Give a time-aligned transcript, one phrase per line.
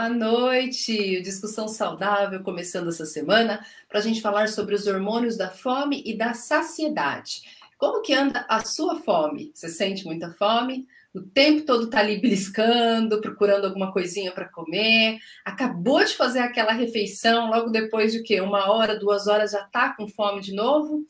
[0.00, 1.20] Boa noite!
[1.20, 6.16] Discussão saudável começando essa semana para a gente falar sobre os hormônios da fome e
[6.16, 7.42] da saciedade.
[7.76, 9.52] Como que anda a sua fome?
[9.54, 10.86] Você sente muita fome?
[11.12, 15.18] O tempo todo está ali beliscando, procurando alguma coisinha para comer.
[15.44, 18.40] Acabou de fazer aquela refeição, logo depois de quê?
[18.40, 21.04] Uma hora, duas horas já está com fome de novo?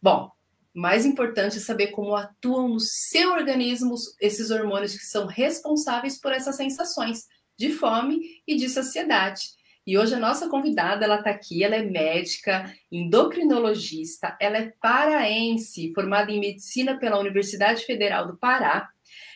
[0.00, 0.30] Bom,
[0.72, 6.32] mais importante é saber como atuam no seu organismo esses hormônios que são responsáveis por
[6.32, 9.56] essas sensações de fome e de saciedade.
[9.86, 15.92] E hoje a nossa convidada, ela está aqui, ela é médica, endocrinologista, ela é paraense,
[15.94, 18.88] formada em medicina pela Universidade Federal do Pará,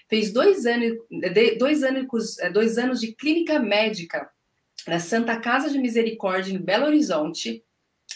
[0.08, 0.98] fez dois anos,
[1.56, 2.06] dois anos,
[2.52, 4.28] dois anos de clínica médica
[4.88, 7.62] na Santa Casa de Misericórdia, em Belo Horizonte,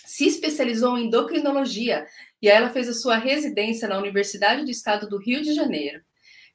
[0.04, 2.04] se especializou em endocrinologia
[2.42, 6.02] e aí ela fez a sua residência na Universidade do Estado do Rio de Janeiro.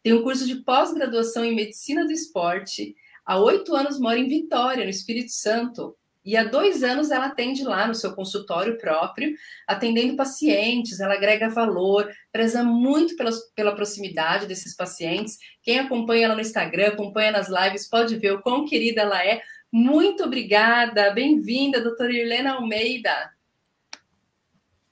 [0.03, 2.95] Tem um curso de pós-graduação em medicina do esporte,
[3.29, 5.95] Há oito anos mora em Vitória, no Espírito Santo.
[6.25, 9.35] E há dois anos ela atende lá no seu consultório próprio,
[9.67, 15.37] atendendo pacientes, ela agrega valor, preza muito pela, pela proximidade desses pacientes.
[15.61, 19.43] Quem acompanha ela no Instagram, acompanha nas lives, pode ver o quão querida ela é.
[19.71, 23.13] Muito obrigada, bem-vinda, doutora Irlena Almeida.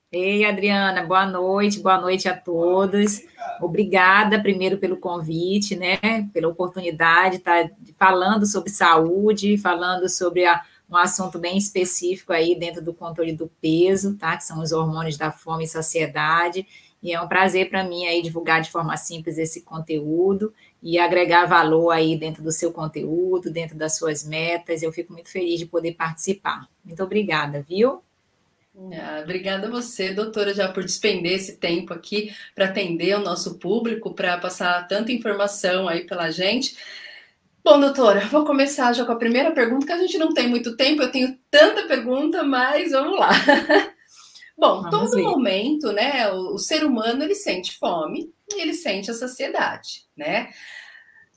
[0.10, 3.22] Ei, Adriana, boa noite, boa noite a todos.
[3.62, 5.98] Obrigada, primeiro, pelo convite, né?
[6.34, 7.70] Pela oportunidade de estar
[8.00, 13.52] falando sobre saúde, falando sobre a, um assunto bem específico aí dentro do controle do
[13.62, 14.38] peso, tá?
[14.38, 16.66] Que são os hormônios da fome e saciedade.
[17.04, 21.48] E é um prazer para mim aí divulgar de forma simples esse conteúdo e agregar
[21.48, 24.82] valor aí dentro do seu conteúdo, dentro das suas metas.
[24.82, 26.66] Eu fico muito feliz de poder participar.
[26.86, 28.02] Muito obrigada, viu?
[28.94, 33.58] Ah, obrigada a você, doutora, já por despender esse tempo aqui para atender o nosso
[33.58, 36.78] público, para passar tanta informação aí pela gente.
[37.64, 40.78] Bom, doutora, vou começar já com a primeira pergunta, que a gente não tem muito
[40.78, 43.32] tempo, eu tenho tanta pergunta, mas vamos lá.
[44.56, 45.24] Bom, vamos todo ver.
[45.24, 50.50] momento, né, o, o ser humano ele sente fome e ele sente a saciedade, né?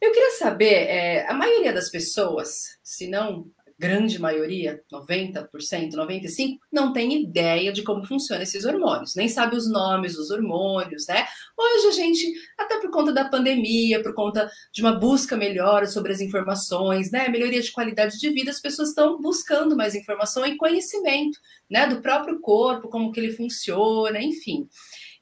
[0.00, 3.46] Eu queria saber, é, a maioria das pessoas, se não
[3.80, 5.48] grande maioria, 90%,
[5.94, 11.06] 95%, não tem ideia de como funcionam esses hormônios, nem sabe os nomes dos hormônios,
[11.08, 11.26] né?
[11.56, 16.12] Hoje a gente, até por conta da pandemia, por conta de uma busca melhor sobre
[16.12, 17.26] as informações, né?
[17.28, 21.38] Melhoria de qualidade de vida, as pessoas estão buscando mais informação e conhecimento,
[21.70, 21.86] né?
[21.86, 24.68] Do próprio corpo, como que ele funciona, enfim.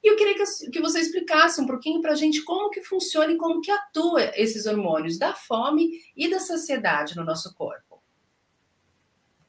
[0.03, 3.33] E eu queria que, que você explicasse um pouquinho para a gente como que funciona
[3.33, 7.88] e como que atua esses hormônios da fome e da saciedade no nosso corpo.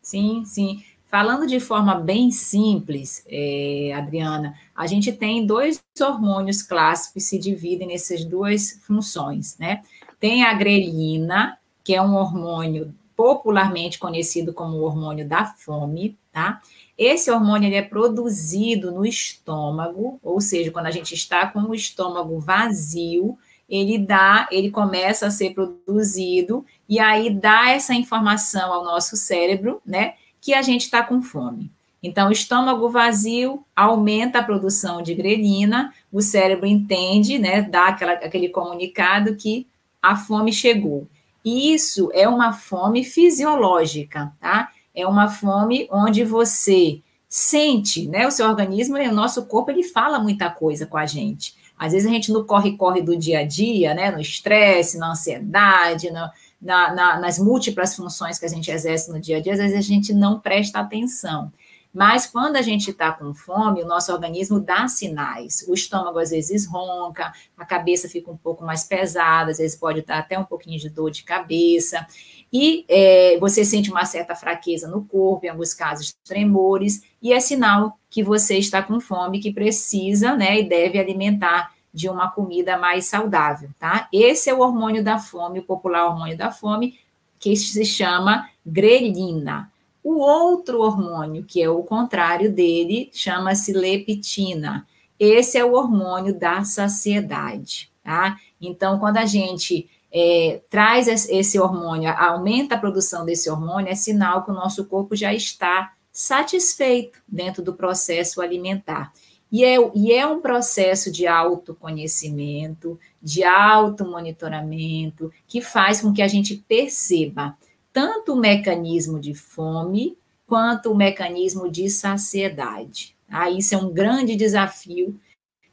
[0.10, 0.84] Sim, sim.
[1.06, 7.38] Falando de forma bem simples, é, Adriana, a gente tem dois hormônios clássicos que se
[7.38, 9.84] dividem nessas duas funções, né?
[10.20, 16.60] Tem a grelina, que é um hormônio popularmente conhecido como o hormônio da fome, tá?
[16.98, 21.76] Esse hormônio ele é produzido no estômago, ou seja, quando a gente está com o
[21.76, 23.38] estômago vazio,
[23.70, 29.80] ele dá, ele começa a ser produzido e aí dá essa informação ao nosso cérebro,
[29.86, 31.72] né, que a gente está com fome.
[32.02, 38.14] Então, o estômago vazio aumenta a produção de grelina, o cérebro entende, né, dá aquela,
[38.14, 39.68] aquele comunicado que
[40.02, 41.08] a fome chegou.
[41.46, 44.70] E isso é uma fome fisiológica, tá?
[44.96, 50.20] É uma fome onde você sente, né, o seu organismo, o nosso corpo, ele fala
[50.20, 51.54] muita coisa com a gente.
[51.78, 56.12] Às vezes a gente no corre-corre do dia a dia, né, no estresse, na ansiedade,
[56.12, 56.30] no,
[56.62, 59.78] na, na, nas múltiplas funções que a gente exerce no dia a dia, às vezes
[59.78, 61.52] a gente não presta atenção.
[61.92, 65.66] Mas quando a gente está com fome, o nosso organismo dá sinais.
[65.68, 70.04] O estômago às vezes ronca, a cabeça fica um pouco mais pesada, às vezes pode
[70.04, 72.06] dar até um pouquinho de dor de cabeça.
[72.54, 77.40] E é, você sente uma certa fraqueza no corpo, em alguns casos tremores, e é
[77.40, 82.78] sinal que você está com fome, que precisa né, e deve alimentar de uma comida
[82.78, 84.08] mais saudável, tá?
[84.14, 87.00] Esse é o hormônio da fome, o popular hormônio da fome,
[87.40, 89.72] que se chama grelina.
[90.04, 94.88] O outro hormônio, que é o contrário dele, chama-se leptina.
[95.20, 98.38] Esse é o hormônio da saciedade, tá?
[98.62, 104.44] Então, quando a gente é, traz esse hormônio, aumenta a produção desse hormônio, é sinal
[104.44, 109.12] que o nosso corpo já está satisfeito dentro do processo alimentar.
[109.52, 116.28] E é, e é um processo de autoconhecimento, de automonitoramento, que faz com que a
[116.28, 117.58] gente perceba
[117.92, 123.16] tanto o mecanismo de fome quanto o mecanismo de saciedade.
[123.30, 125.20] Ah, isso é um grande desafio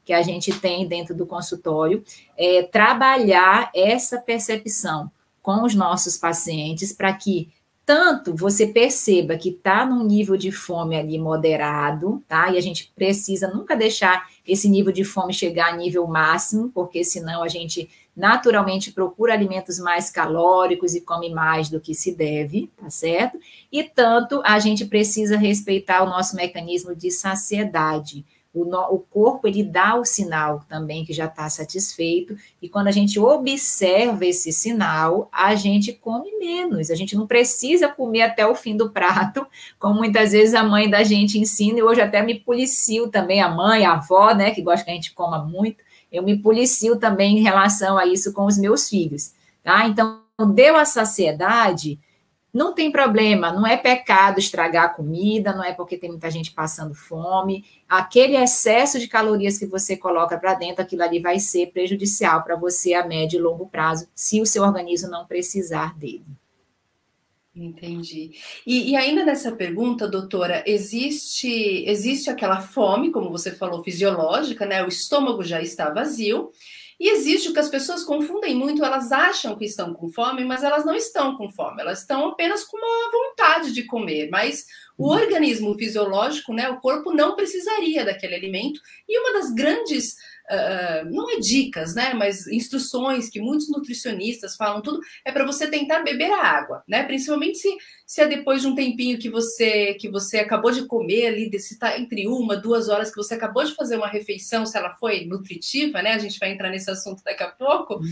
[0.03, 2.03] que a gente tem dentro do consultório,
[2.37, 7.49] é trabalhar essa percepção com os nossos pacientes para que
[7.87, 12.51] tanto você perceba que está num nível de fome ali moderado, tá?
[12.51, 17.01] E a gente precisa nunca deixar esse nível de fome chegar a nível máximo, porque
[17.05, 22.69] senão a gente naturalmente procura alimentos mais calóricos e come mais do que se deve,
[22.75, 23.39] tá certo?
[23.71, 28.25] E tanto a gente precisa respeitar o nosso mecanismo de saciedade
[28.61, 32.87] o, no, o corpo ele dá o sinal também que já está satisfeito, e quando
[32.87, 38.45] a gente observa esse sinal, a gente come menos, a gente não precisa comer até
[38.45, 39.45] o fim do prato,
[39.79, 43.49] como muitas vezes a mãe da gente ensina, e hoje até me policio também, a
[43.49, 47.37] mãe, a avó, né, que gosta que a gente coma muito, eu me policio também
[47.37, 49.33] em relação a isso com os meus filhos,
[49.63, 49.87] tá?
[49.87, 50.21] Então,
[50.53, 51.99] deu a saciedade,
[52.57, 56.51] não tem problema, não é pecado estragar a comida, não é porque tem muita gente
[56.51, 57.63] passando fome.
[57.87, 62.55] Aquele excesso de calorias que você coloca para dentro, aquilo ali vai ser prejudicial para
[62.55, 66.25] você a médio e longo prazo, se o seu organismo não precisar dele.
[67.55, 68.31] Entendi.
[68.65, 74.83] E, e, ainda nessa pergunta, doutora, existe existe aquela fome, como você falou, fisiológica, né?
[74.83, 76.51] O estômago já está vazio.
[76.99, 80.63] E existe o que as pessoas confundem muito, elas acham que estão com fome, mas
[80.63, 84.65] elas não estão com fome, elas estão apenas com uma vontade de comer, mas
[84.97, 85.13] o uhum.
[85.13, 88.81] organismo fisiológico, né, o corpo não precisaria daquele alimento.
[89.07, 90.15] E uma das grandes
[90.49, 92.13] uh, não é dicas, né?
[92.13, 97.03] Mas instruções que muitos nutricionistas falam, tudo é para você tentar beber a água, né?
[97.03, 101.27] Principalmente se, se é depois de um tempinho que você que você acabou de comer
[101.27, 104.77] ali, se está entre uma, duas horas que você acabou de fazer uma refeição, se
[104.77, 106.13] ela foi nutritiva, né?
[106.13, 107.95] A gente vai entrar nesse assunto daqui a pouco.
[107.95, 108.11] Uhum.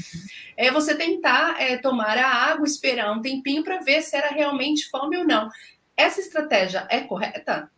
[0.58, 4.90] É você tentar é, tomar a água, esperar um tempinho para ver se era realmente
[4.90, 5.50] fome ou não.
[5.98, 7.70] Essa estratégia é correta?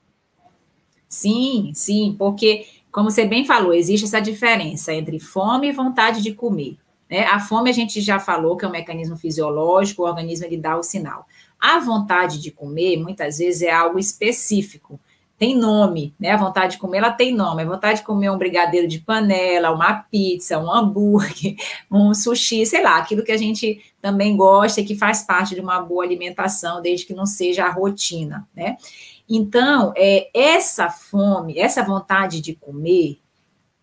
[1.07, 2.65] Sim, sim, porque
[2.97, 6.79] como você bem falou, existe essa diferença entre fome e vontade de comer.
[7.07, 7.25] Né?
[7.25, 10.75] A fome a gente já falou que é um mecanismo fisiológico, o organismo ele dá
[10.75, 11.27] o sinal.
[11.59, 14.99] A vontade de comer, muitas vezes, é algo específico.
[15.37, 16.31] Tem nome, né?
[16.31, 17.61] A vontade de comer, ela tem nome.
[17.61, 21.55] A vontade de comer um brigadeiro de panela, uma pizza, um hambúrguer,
[21.91, 25.61] um sushi, sei lá, aquilo que a gente também gosta e que faz parte de
[25.61, 28.75] uma boa alimentação, desde que não seja a rotina, né?
[29.29, 33.19] Então, é, essa fome, essa vontade de comer,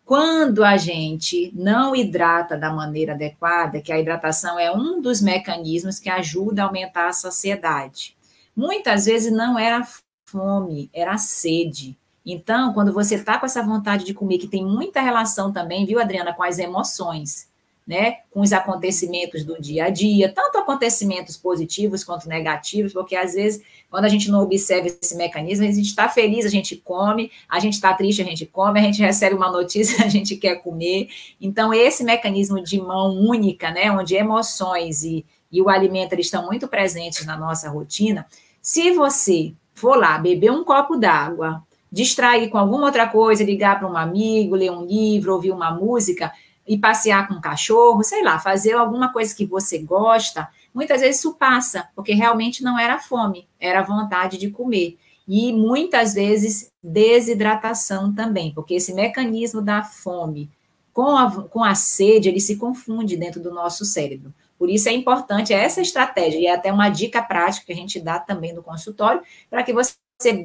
[0.05, 5.99] quando a gente não hidrata da maneira adequada, que a hidratação é um dos mecanismos
[5.99, 8.17] que ajuda a aumentar a saciedade.
[8.57, 9.87] Muitas vezes não era
[10.25, 11.97] fome, era sede.
[12.25, 16.01] Então, quando você está com essa vontade de comer, que tem muita relação também, viu,
[16.01, 17.49] Adriana, com as emoções
[17.87, 23.35] né, com os acontecimentos do dia a dia, tanto acontecimentos positivos quanto negativos, porque às
[23.35, 23.63] vezes,
[23.95, 27.61] quando a gente não observa esse mecanismo, a gente está feliz, a gente come, a
[27.61, 31.07] gente está triste, a gente come, a gente recebe uma notícia, a gente quer comer.
[31.41, 36.67] Então, esse mecanismo de mão única, né, onde emoções e, e o alimento estão muito
[36.67, 38.27] presentes na nossa rotina,
[38.61, 43.89] se você for lá beber um copo d'água, distrair com alguma outra coisa, ligar para
[43.89, 46.33] um amigo, ler um livro, ouvir uma música,
[46.67, 51.19] e passear com um cachorro, sei lá, fazer alguma coisa que você gosta, muitas vezes
[51.19, 54.99] isso passa, porque realmente não era fome, era vontade de comer.
[55.27, 60.51] E muitas vezes desidratação também, porque esse mecanismo da fome
[60.93, 64.33] com a, com a sede, ele se confunde dentro do nosso cérebro.
[64.59, 67.99] Por isso é importante essa estratégia, e é até uma dica prática que a gente
[68.01, 69.97] dá também no consultório, para que você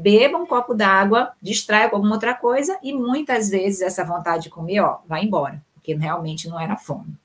[0.01, 4.49] beba um copo d'água, distraia com alguma outra coisa, e muitas vezes essa vontade de
[4.49, 7.17] comer, ó, vai embora porque realmente não era fome.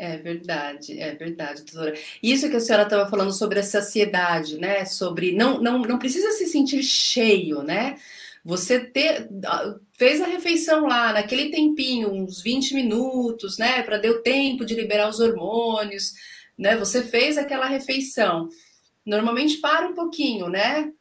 [0.00, 1.98] É verdade, é verdade, doutora.
[2.22, 4.84] Isso que a senhora estava falando sobre a saciedade, né?
[4.84, 7.96] Sobre não, não, não precisa se sentir cheio, né?
[8.44, 9.28] Você ter,
[9.94, 13.82] fez a refeição lá naquele tempinho, uns 20 minutos, né?
[13.82, 16.12] Para deu tempo de liberar os hormônios,
[16.56, 16.76] né?
[16.76, 18.48] Você fez aquela refeição.
[19.04, 20.92] Normalmente para um pouquinho, né?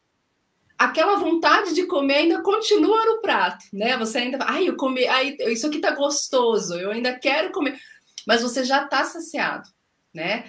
[0.78, 3.98] aquela vontade de comer ainda continua no prato, né?
[3.98, 7.80] Você ainda, ai, eu comi, ai, isso aqui tá gostoso, eu ainda quero comer,
[8.28, 9.70] mas você já tá saciado,
[10.14, 10.44] né?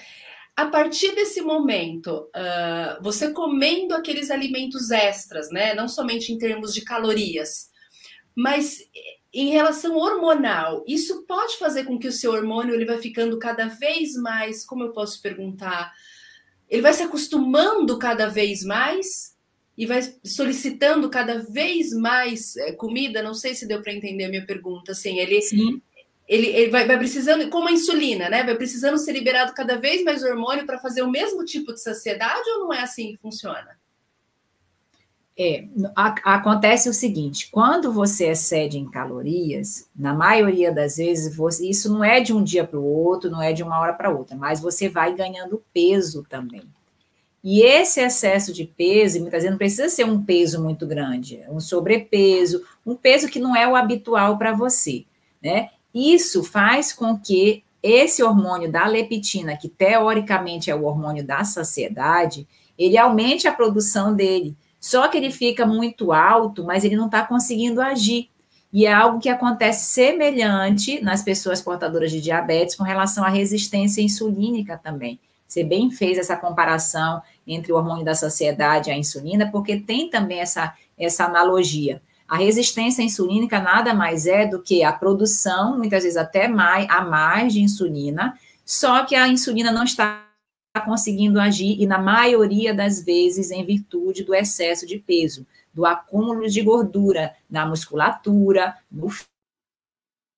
[0.56, 5.72] A partir desse momento, uh, você comendo aqueles alimentos extras, né?
[5.74, 7.70] Não somente em termos de calorias,
[8.34, 8.80] mas
[9.32, 13.68] em relação hormonal, isso pode fazer com que o seu hormônio ele vai ficando cada
[13.68, 15.92] vez mais, como eu posso perguntar,
[16.68, 19.36] ele vai se acostumando cada vez mais
[19.76, 23.22] e vai solicitando cada vez mais é, comida.
[23.22, 24.90] Não sei se deu para entender a minha pergunta.
[24.90, 25.80] Assim, ele, Sim.
[26.28, 28.44] Ele, ele vai, vai, precisando, como a insulina, né?
[28.44, 32.48] Vai precisando ser liberado cada vez mais hormônio para fazer o mesmo tipo de saciedade
[32.50, 33.78] ou não é assim que funciona?
[35.40, 35.64] É,
[35.96, 41.90] a, acontece o seguinte: quando você excede em calorias, na maioria das vezes, você, isso
[41.90, 44.36] não é de um dia para o outro, não é de uma hora para outra,
[44.36, 46.62] mas você vai ganhando peso também.
[47.42, 51.60] E esse excesso de peso, muitas vezes não precisa ser um peso muito grande, um
[51.60, 55.06] sobrepeso, um peso que não é o habitual para você,
[55.40, 55.70] né?
[55.94, 62.46] Isso faz com que esse hormônio da leptina, que teoricamente é o hormônio da saciedade,
[62.78, 64.56] ele aumente a produção dele.
[64.80, 68.28] Só que ele fica muito alto, mas ele não está conseguindo agir.
[68.72, 74.02] E é algo que acontece semelhante nas pessoas portadoras de diabetes com relação à resistência
[74.02, 75.18] insulínica também.
[75.46, 80.10] Você bem fez essa comparação entre o hormônio da saciedade e a insulina, porque tem
[80.10, 82.02] também essa, essa analogia.
[82.28, 87.00] A resistência insulínica nada mais é do que a produção, muitas vezes até mais, a
[87.00, 90.28] mais de insulina, só que a insulina não está
[90.84, 96.46] conseguindo agir, e na maioria das vezes em virtude do excesso de peso, do acúmulo
[96.48, 99.08] de gordura na musculatura, no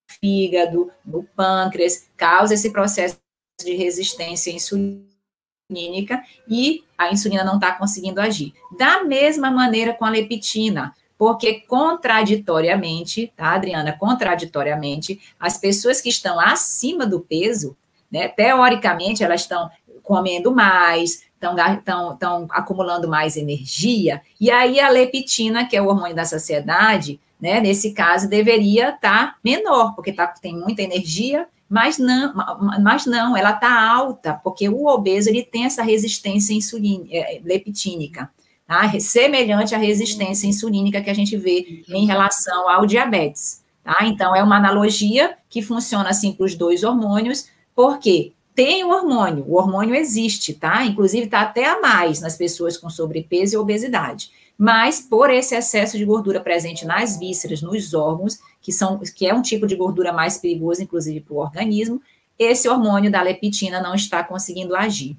[0.09, 3.18] fígado, no pâncreas, causa esse processo
[3.61, 8.54] de resistência insulínica e a insulina não está conseguindo agir.
[8.78, 13.92] Da mesma maneira com a leptina, porque contraditoriamente, tá, Adriana?
[13.92, 17.76] Contraditoriamente, as pessoas que estão acima do peso,
[18.10, 19.68] né, teoricamente, elas estão
[20.02, 26.24] comendo mais, estão acumulando mais energia, e aí a leptina, que é o hormônio da
[26.24, 32.34] saciedade, né, nesse caso, deveria estar tá menor, porque tá, tem muita energia mas não,
[32.82, 38.28] mas não, ela está alta, porque o obeso ele tem essa resistência insulínica, é, leptínica,
[38.70, 39.00] tá?
[39.00, 43.64] semelhante à resistência insulínica que a gente vê em relação ao diabetes.
[43.82, 43.96] Tá?
[44.02, 49.44] Então, é uma analogia que funciona assim para os dois hormônios, porque tem o hormônio,
[49.48, 50.84] o hormônio existe, tá?
[50.84, 54.30] Inclusive está até a mais nas pessoas com sobrepeso e obesidade.
[54.56, 59.34] Mas por esse excesso de gordura presente nas vísceras, nos órgãos, que, são, que é
[59.34, 62.00] um tipo de gordura mais perigoso, inclusive, para o organismo,
[62.38, 65.16] esse hormônio da leptina não está conseguindo agir.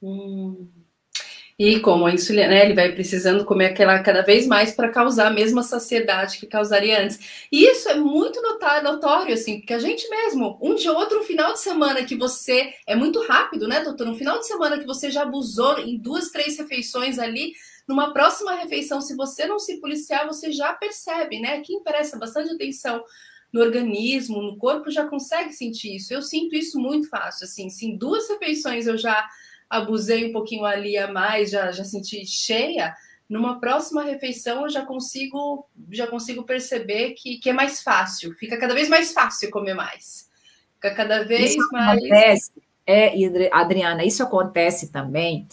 [0.00, 0.68] Hum.
[1.60, 5.26] E como a insulina, né, ele vai precisando comer aquela cada vez mais para causar
[5.26, 7.18] a mesma saciedade que causaria antes.
[7.50, 11.52] E isso é muito notório, assim, porque a gente mesmo, um de outro, um final
[11.52, 14.06] de semana que você, é muito rápido, né, doutor?
[14.06, 17.54] Um final de semana que você já abusou em duas, três refeições ali,
[17.88, 21.60] numa próxima refeição, se você não se policiar, você já percebe, né?
[21.62, 23.02] Quem presta bastante atenção
[23.52, 26.14] no organismo, no corpo, já consegue sentir isso.
[26.14, 29.26] Eu sinto isso muito fácil, assim, se em duas refeições eu já
[29.68, 32.94] abusei um pouquinho ali a mais, já, já senti cheia,
[33.28, 38.56] numa próxima refeição eu já consigo já consigo perceber que, que é mais fácil, fica
[38.56, 40.28] cada vez mais fácil comer mais.
[40.74, 41.98] Fica cada vez isso mais.
[41.98, 42.52] Acontece,
[42.86, 45.46] é, Adriana, isso acontece também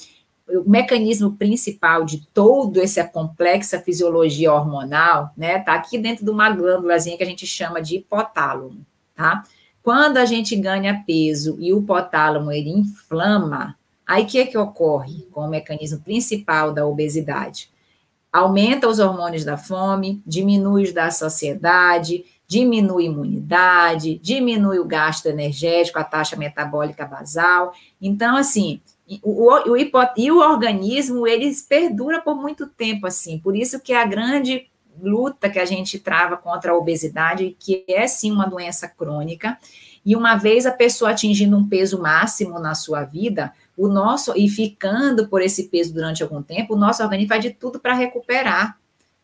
[0.47, 6.49] o mecanismo principal de todo essa complexa fisiologia hormonal, né, tá aqui dentro de uma
[6.49, 9.43] glândulazinha que a gente chama de hipotálamo, tá?
[9.81, 13.75] Quando a gente ganha peso e o hipotálamo ele inflama,
[14.07, 17.69] aí o que é que ocorre com o mecanismo principal da obesidade?
[18.31, 25.27] Aumenta os hormônios da fome, diminui os da saciedade, diminui a imunidade, diminui o gasto
[25.27, 27.73] energético, a taxa metabólica basal.
[28.01, 28.81] Então, assim,
[29.21, 33.93] o, o, hipo, e o organismo, eles perdura por muito tempo, assim, por isso que
[33.93, 34.67] a grande
[35.01, 39.57] luta que a gente trava contra a obesidade, que é sim uma doença crônica,
[40.05, 44.47] e uma vez a pessoa atingindo um peso máximo na sua vida, o nosso, e
[44.47, 48.77] ficando por esse peso durante algum tempo, o nosso organismo faz de tudo para recuperar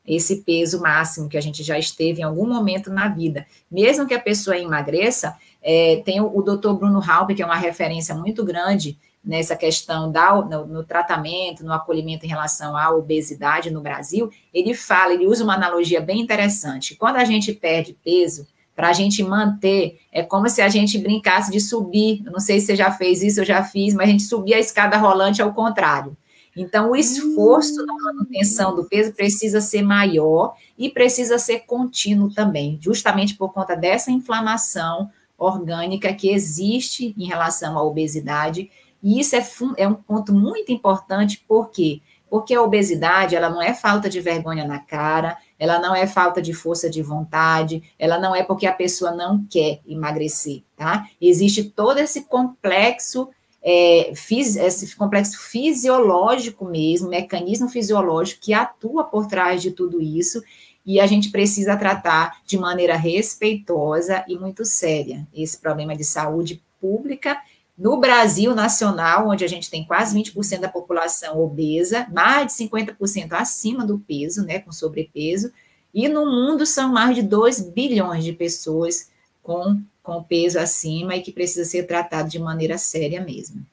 [0.05, 3.45] esse peso máximo que a gente já esteve em algum momento na vida.
[3.69, 7.55] Mesmo que a pessoa emagreça, é, tem o, o doutor Bruno Halpe, que é uma
[7.55, 13.69] referência muito grande nessa questão da, no, no, tratamento, no acolhimento em relação à obesidade
[13.69, 16.95] no Brasil, ele fala, ele usa uma analogia bem interessante.
[16.95, 21.51] Quando a gente perde peso, para a gente manter, é como se a gente brincasse
[21.51, 22.23] de subir.
[22.25, 24.57] Eu não sei se você já fez isso, eu já fiz, mas a gente subia
[24.57, 26.15] a escada rolante ao contrário.
[26.55, 32.77] Então, o esforço da manutenção do peso precisa ser maior e precisa ser contínuo também,
[32.81, 38.69] justamente por conta dessa inflamação orgânica que existe em relação à obesidade
[39.03, 39.45] e isso é,
[39.77, 42.01] é um ponto muito importante, por quê?
[42.29, 46.41] Porque a obesidade, ela não é falta de vergonha na cara, ela não é falta
[46.41, 51.07] de força de vontade, ela não é porque a pessoa não quer emagrecer, tá?
[51.21, 53.29] Existe todo esse complexo,
[53.61, 60.41] é, esse complexo fisiológico mesmo, mecanismo fisiológico que atua por trás de tudo isso,
[60.83, 66.59] e a gente precisa tratar de maneira respeitosa e muito séria esse problema de saúde
[66.81, 67.37] pública
[67.81, 73.31] no Brasil nacional, onde a gente tem quase 20% da população obesa, mais de 50%
[73.31, 75.51] acima do peso, né, com sobrepeso,
[75.91, 79.09] e no mundo são mais de 2 bilhões de pessoas
[79.41, 83.65] com, com peso acima e que precisa ser tratado de maneira séria mesmo.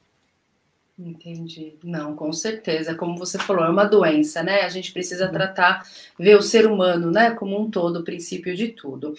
[0.98, 1.74] Entendi.
[1.84, 2.94] Não, com certeza.
[2.94, 4.62] Como você falou, é uma doença, né?
[4.62, 5.86] A gente precisa tratar,
[6.18, 9.14] ver o ser humano, né, como um todo, o princípio de tudo.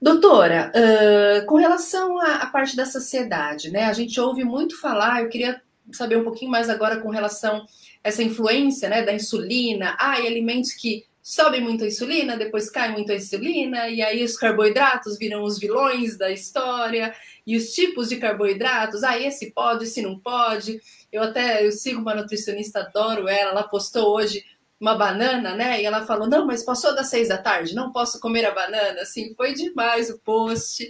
[0.00, 3.84] Doutora, uh, com relação à, parte da sociedade, né?
[3.84, 5.60] A gente ouve muito falar, eu queria
[5.92, 10.26] saber um pouquinho mais agora com relação a essa influência né, da insulina, ah, e
[10.26, 15.18] alimentos que sobem muito a insulina, depois cai muito a insulina, e aí os carboidratos
[15.18, 17.12] viram os vilões da história,
[17.44, 20.80] e os tipos de carboidratos, ah, esse pode, esse não pode.
[21.10, 24.44] Eu até eu sigo uma nutricionista, adoro ela, ela postou hoje
[24.80, 25.80] uma banana, né?
[25.80, 29.00] E ela falou: não, mas passou das seis da tarde, não posso comer a banana.
[29.00, 30.88] Assim, foi demais o post.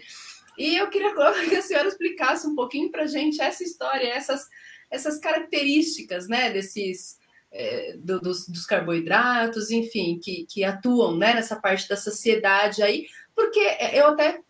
[0.59, 1.15] E eu queria
[1.49, 4.47] que a senhora explicasse um pouquinho para gente essa história, essas,
[4.91, 6.51] essas características, né?
[6.51, 7.19] Desses
[7.53, 13.07] é, do, dos, dos, carboidratos, enfim, que, que atuam né, nessa parte da saciedade aí,
[13.35, 13.61] porque
[13.95, 14.41] eu até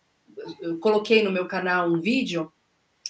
[0.79, 2.51] coloquei no meu canal um vídeo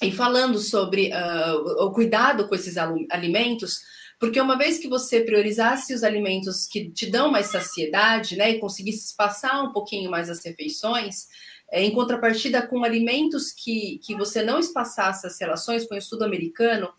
[0.01, 3.81] e falando sobre uh, o cuidado com esses alimentos
[4.19, 8.59] porque uma vez que você priorizasse os alimentos que te dão mais saciedade, né, e
[8.59, 11.27] conseguisse espaçar um pouquinho mais as refeições,
[11.71, 16.23] é, em contrapartida com alimentos que, que você não espaçasse as relações, foi um estudo
[16.23, 16.89] americano,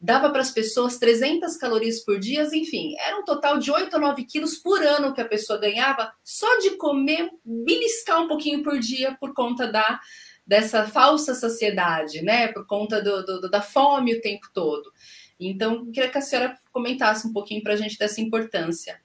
[0.00, 3.98] dava para as pessoas 300 calorias por dia, enfim, era um total de 8 a
[3.98, 8.78] 9 quilos por ano que a pessoa ganhava só de comer, beliscar um pouquinho por
[8.78, 10.00] dia por conta da
[10.46, 12.46] dessa falsa saciedade, né?
[12.48, 14.92] Por conta do, do da fome o tempo todo.
[15.38, 19.00] Então, queria que a senhora comentasse um pouquinho para a gente dessa importância.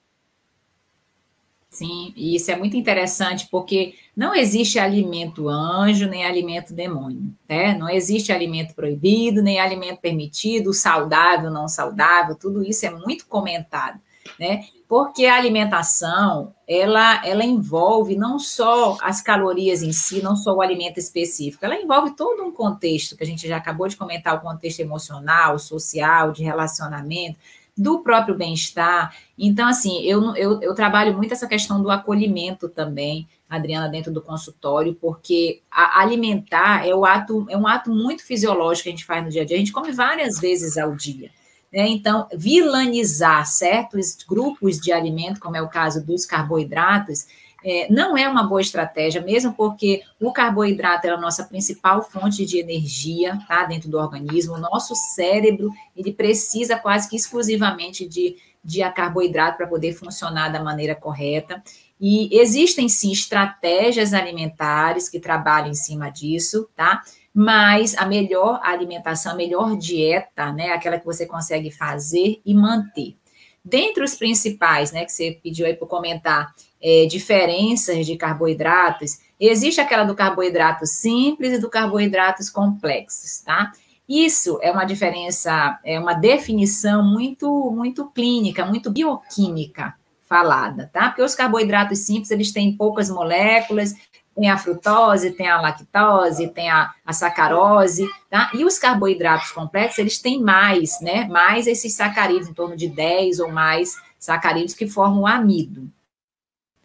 [1.72, 7.74] Sim, e isso é muito interessante porque não existe alimento anjo nem alimento demônio, né?
[7.74, 13.98] Não existe alimento proibido nem alimento permitido, saudável, não saudável, tudo isso é muito comentado,
[14.38, 14.66] né?
[14.92, 20.60] Porque a alimentação, ela, ela envolve não só as calorias em si, não só o
[20.60, 24.42] alimento específico, ela envolve todo um contexto, que a gente já acabou de comentar, o
[24.42, 27.38] contexto emocional, social, de relacionamento,
[27.74, 29.16] do próprio bem-estar.
[29.38, 34.20] Então, assim, eu, eu, eu trabalho muito essa questão do acolhimento também, Adriana, dentro do
[34.20, 39.24] consultório, porque alimentar é, o ato, é um ato muito fisiológico que a gente faz
[39.24, 39.56] no dia a dia.
[39.56, 41.30] A gente come várias vezes ao dia.
[41.72, 41.88] Né?
[41.88, 47.26] Então, vilanizar certos grupos de alimento, como é o caso dos carboidratos,
[47.64, 52.44] é, não é uma boa estratégia, mesmo porque o carboidrato é a nossa principal fonte
[52.44, 54.54] de energia tá, dentro do organismo.
[54.54, 60.62] O nosso cérebro ele precisa quase que exclusivamente de, de carboidrato para poder funcionar da
[60.62, 61.62] maneira correta.
[62.00, 67.00] E existem sim estratégias alimentares que trabalham em cima disso, tá?
[67.34, 73.16] Mas a melhor alimentação, a melhor dieta, né, aquela que você consegue fazer e manter.
[73.64, 79.80] Dentre os principais, né, que você pediu aí para comentar, é, diferenças de carboidratos, existe
[79.80, 83.70] aquela do carboidrato simples e do carboidratos complexos, tá?
[84.08, 89.94] Isso é uma diferença, é uma definição muito, muito clínica, muito bioquímica
[90.28, 91.08] falada, tá?
[91.08, 93.94] Porque os carboidratos simples, eles têm poucas moléculas,
[94.34, 98.50] tem a frutose, tem a lactose, tem a, a sacarose, tá?
[98.54, 101.26] E os carboidratos complexos, eles têm mais, né?
[101.28, 105.90] Mais esses sacarídeos, em torno de 10 ou mais sacarídeos que formam o amido.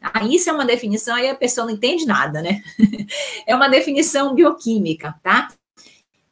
[0.01, 2.61] Ah, isso é uma definição, aí a pessoa não entende nada, né?
[3.47, 5.47] é uma definição bioquímica, tá?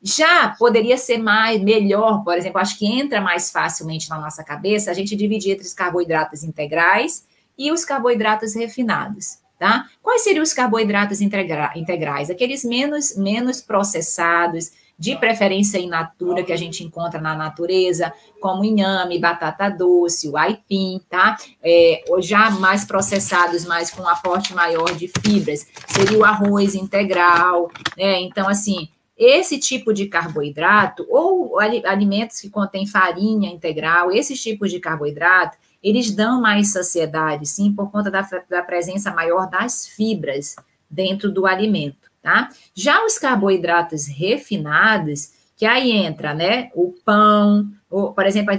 [0.01, 4.91] Já poderia ser mais, melhor, por exemplo, acho que entra mais facilmente na nossa cabeça
[4.91, 7.25] a gente dividir entre os carboidratos integrais
[7.57, 9.44] e os carboidratos refinados.
[9.57, 9.85] Tá?
[10.01, 12.29] Quais seriam os carboidratos integra integrais?
[12.29, 18.63] Aqueles menos, menos processados, de preferência in natura, que a gente encontra na natureza, como
[18.63, 21.37] inhame, batata doce, o aipim, tá?
[21.61, 27.69] É, já mais processados, mas com um aporte maior de fibras, seria o arroz integral,
[27.97, 28.21] né?
[28.21, 28.87] Então, assim,
[29.17, 36.09] esse tipo de carboidrato, ou alimentos que contêm farinha integral, esses tipos de carboidrato, eles
[36.09, 40.55] dão mais saciedade, sim, por conta da, da presença maior das fibras
[40.89, 42.49] dentro do alimento, tá?
[42.73, 48.51] Já os carboidratos refinados, que aí entra, né, o pão, o, por exemplo,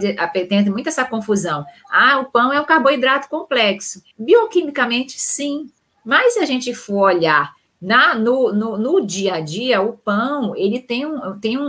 [0.48, 1.66] tem muita essa confusão.
[1.90, 4.02] Ah, o pão é um carboidrato complexo.
[4.16, 5.68] Bioquimicamente, sim.
[6.04, 10.54] Mas se a gente for olhar na, no, no, no, dia a dia, o pão
[10.56, 11.66] ele tem, um, tem um,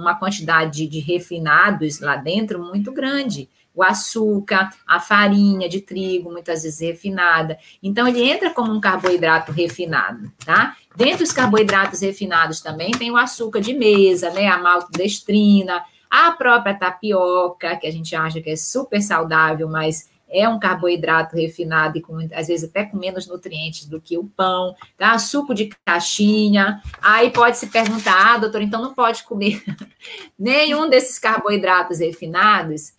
[0.00, 3.48] uma quantidade de refinados lá dentro muito grande.
[3.76, 7.58] O açúcar, a farinha de trigo, muitas vezes refinada.
[7.82, 10.74] Então, ele entra como um carboidrato refinado, tá?
[10.96, 14.48] Dentro dos carboidratos refinados também tem o açúcar de mesa, né?
[14.48, 20.48] A maltodestrina, a própria tapioca, que a gente acha que é super saudável, mas é
[20.48, 24.74] um carboidrato refinado e com, às vezes até com menos nutrientes do que o pão,
[24.96, 25.18] tá?
[25.18, 26.82] Suco de caixinha.
[27.00, 29.62] Aí pode se perguntar, ah, doutor, então não pode comer
[30.38, 32.95] nenhum desses carboidratos refinados?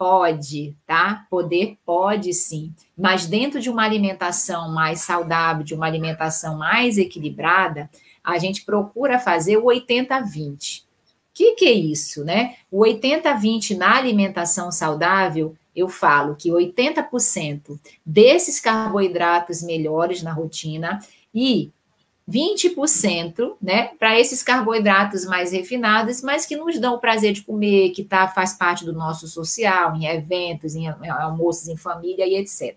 [0.00, 1.26] Pode, tá?
[1.28, 7.90] Poder pode sim, mas dentro de uma alimentação mais saudável, de uma alimentação mais equilibrada,
[8.24, 10.84] a gente procura fazer o 80-20.
[10.84, 10.84] O
[11.34, 12.54] que, que é isso, né?
[12.70, 20.98] O 80-20 na alimentação saudável eu falo que 80% desses carboidratos melhores na rotina
[21.34, 21.70] e
[22.30, 27.90] 20%, né, para esses carboidratos mais refinados, mas que nos dão o prazer de comer,
[27.90, 32.76] que tá, faz parte do nosso social, em eventos, em almoços em família e etc.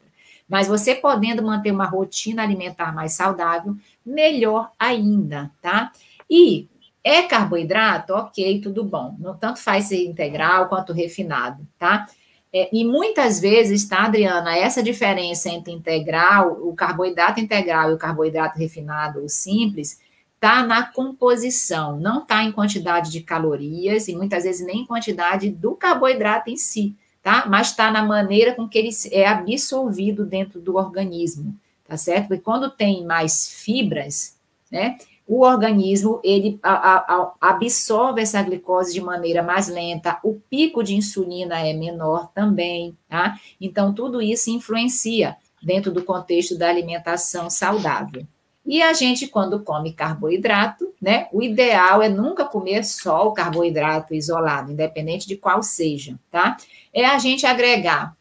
[0.49, 5.91] Mas você podendo manter uma rotina alimentar mais saudável, melhor ainda, tá?
[6.29, 6.67] E
[7.03, 8.13] é carboidrato?
[8.13, 9.15] Ok, tudo bom.
[9.19, 12.07] Não tanto faz ser integral quanto refinado, tá?
[12.53, 17.97] É, e muitas vezes, tá, Adriana, essa diferença entre integral, o carboidrato integral e o
[17.97, 19.99] carboidrato refinado ou simples,
[20.35, 25.49] está na composição, não está em quantidade de calorias e muitas vezes nem em quantidade
[25.49, 27.45] do carboidrato em si, tá?
[27.47, 31.55] Mas está na maneira com que ele é absorvido dentro do organismo,
[31.87, 32.27] tá certo?
[32.27, 34.37] Porque quando tem mais fibras,
[34.69, 34.97] né?
[35.27, 40.95] O organismo ele a, a, absorve essa glicose de maneira mais lenta, o pico de
[40.95, 43.39] insulina é menor também, tá?
[43.59, 48.27] Então, tudo isso influencia dentro do contexto da alimentação saudável.
[48.65, 54.13] E a gente, quando come carboidrato, né, o ideal é nunca comer só o carboidrato
[54.13, 56.55] isolado, independente de qual seja, tá?
[56.93, 58.15] É a gente agregar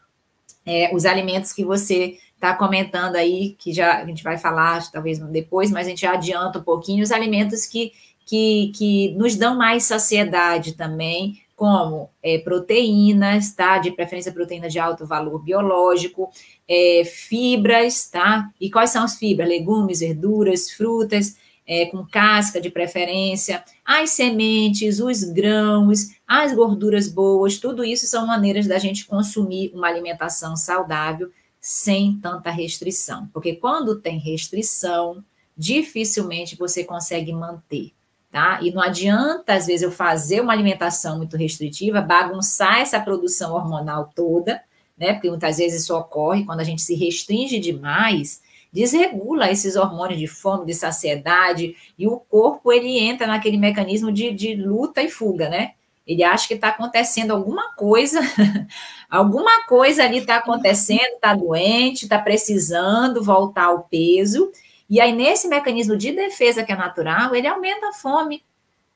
[0.66, 5.20] é, os alimentos que você está comentando aí, que já a gente vai falar talvez
[5.20, 7.92] depois, mas a gente já adianta um pouquinho, os alimentos que,
[8.26, 13.78] que, que nos dão mais saciedade também, como é, proteínas, tá?
[13.78, 16.31] De preferência proteínas de alto valor biológico,
[16.68, 18.50] é, fibras, tá?
[18.61, 19.48] E quais são as fibras?
[19.48, 27.59] Legumes, verduras, frutas, é, com casca de preferência, as sementes, os grãos, as gorduras boas,
[27.59, 31.31] tudo isso são maneiras da gente consumir uma alimentação saudável
[31.62, 33.29] sem tanta restrição.
[33.33, 35.25] Porque quando tem restrição,
[35.57, 37.92] dificilmente você consegue manter,
[38.33, 38.59] tá?
[38.61, 44.11] E não adianta, às vezes, eu fazer uma alimentação muito restritiva, bagunçar essa produção hormonal
[44.12, 44.61] toda,
[44.98, 45.12] né?
[45.12, 50.27] Porque muitas vezes isso ocorre quando a gente se restringe demais, desregula esses hormônios de
[50.27, 55.48] fome, de saciedade, e o corpo ele entra naquele mecanismo de, de luta e fuga,
[55.48, 55.75] né?
[56.06, 58.20] Ele acha que está acontecendo alguma coisa,
[59.08, 64.50] alguma coisa ali está acontecendo, está doente, está precisando voltar ao peso.
[64.90, 68.42] E aí, nesse mecanismo de defesa que é natural, ele aumenta a fome,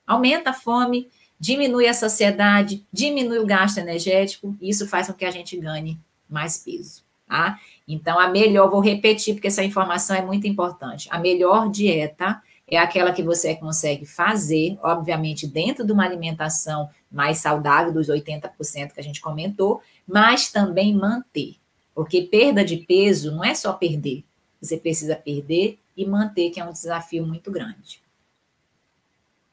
[0.06, 5.24] aumenta a fome, diminui a saciedade, diminui o gasto energético, e isso faz com que
[5.24, 7.58] a gente ganhe mais peso, tá?
[7.86, 11.08] Então, a melhor, vou repetir, porque essa informação é muito importante.
[11.10, 17.38] A melhor dieta é aquela que você consegue fazer, obviamente, dentro de uma alimentação mais
[17.38, 21.56] saudável, dos 80% que a gente comentou, mas também manter.
[21.94, 24.24] Porque perda de peso não é só perder,
[24.60, 28.02] você precisa perder e manter, que é um desafio muito grande.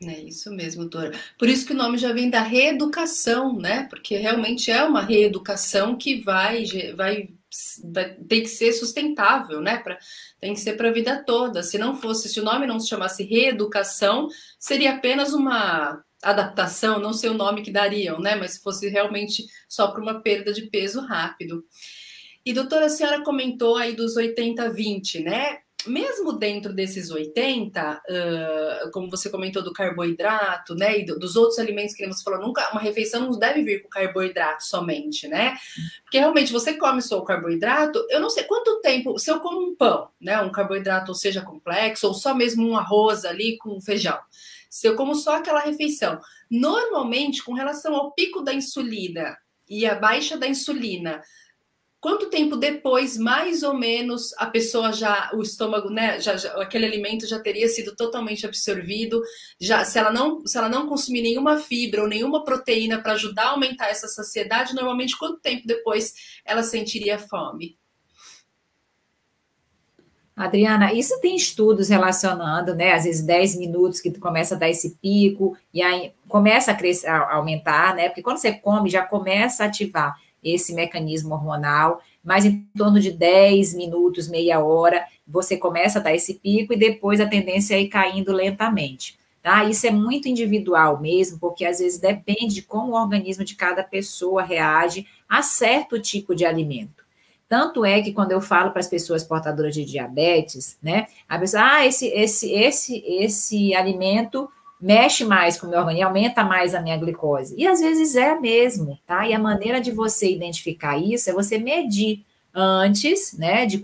[0.01, 1.17] É isso mesmo, doutora.
[1.37, 3.83] Por isso que o nome já vem da reeducação, né?
[3.89, 7.29] Porque realmente é uma reeducação que vai, vai
[8.27, 9.77] tem que ser sustentável, né?
[10.43, 11.63] Tem que ser para a vida toda.
[11.63, 14.27] Se não fosse, se o nome não se chamasse reeducação,
[14.59, 18.35] seria apenas uma adaptação, não sei o nome que dariam, né?
[18.35, 21.63] Mas se fosse realmente só para uma perda de peso rápido.
[22.45, 25.59] E doutora, a senhora comentou aí dos 80-20, né?
[25.87, 31.59] Mesmo dentro desses 80, uh, como você comentou do carboidrato, né, e do, dos outros
[31.59, 35.55] alimentos que você falou, nunca uma refeição não deve vir com carboidrato somente, né?
[36.03, 39.59] Porque realmente você come só o carboidrato, eu não sei quanto tempo, se eu como
[39.59, 43.79] um pão, né, um carboidrato ou seja complexo ou só mesmo um arroz ali com
[43.81, 44.17] feijão.
[44.69, 46.19] Se eu como só aquela refeição,
[46.49, 49.37] normalmente com relação ao pico da insulina
[49.69, 51.21] e a baixa da insulina,
[52.03, 56.85] quanto tempo depois, mais ou menos, a pessoa já, o estômago, né, já, já, aquele
[56.85, 59.21] alimento já teria sido totalmente absorvido,
[59.57, 63.43] já, se ela não, se ela não consumir nenhuma fibra ou nenhuma proteína para ajudar
[63.43, 66.13] a aumentar essa saciedade, normalmente quanto tempo depois
[66.43, 67.77] ela sentiria fome?
[70.35, 72.91] Adriana, isso tem estudos relacionando, né?
[72.91, 76.75] Às vezes 10 minutos que tu começa a dar esse pico, e aí começa a,
[76.75, 78.09] crescer, a aumentar, né?
[78.09, 83.11] Porque quando você come, já começa a ativar esse mecanismo hormonal, mas em torno de
[83.11, 87.81] 10 minutos, meia hora, você começa a dar esse pico e depois a tendência é
[87.81, 89.17] ir caindo lentamente.
[89.41, 89.65] Tá?
[89.65, 93.83] Isso é muito individual mesmo, porque às vezes depende de como o organismo de cada
[93.83, 97.03] pessoa reage a certo tipo de alimento.
[97.49, 101.61] Tanto é que quando eu falo para as pessoas portadoras de diabetes, né, a pessoa,
[101.63, 104.49] ah, esse, esse, esse, esse alimento
[104.83, 107.55] mexe mais com o meu organismo, aumenta mais a minha glicose.
[107.57, 109.25] E às vezes é mesmo, tá?
[109.25, 113.81] E a maneira de você identificar isso é você medir antes, né, de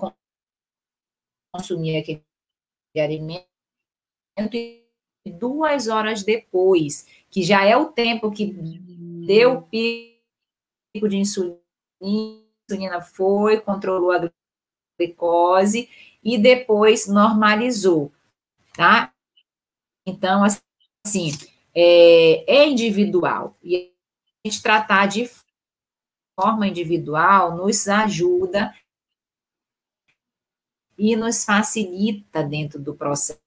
[1.56, 2.22] consumir aquele
[2.98, 3.48] alimento
[4.54, 4.84] e
[5.32, 8.46] duas horas depois, que já é o tempo que
[9.26, 11.60] deu pico de insulina,
[12.02, 14.30] insulina foi, controlou a
[15.00, 15.90] glicose
[16.22, 18.12] e depois normalizou,
[18.74, 19.14] tá?
[20.06, 20.60] Então, assim,
[21.10, 21.32] assim,
[21.74, 23.58] é, é individual.
[23.64, 23.92] E
[24.46, 25.30] a gente tratar de
[26.40, 28.74] forma individual nos ajuda
[30.98, 33.40] e nos facilita dentro do processo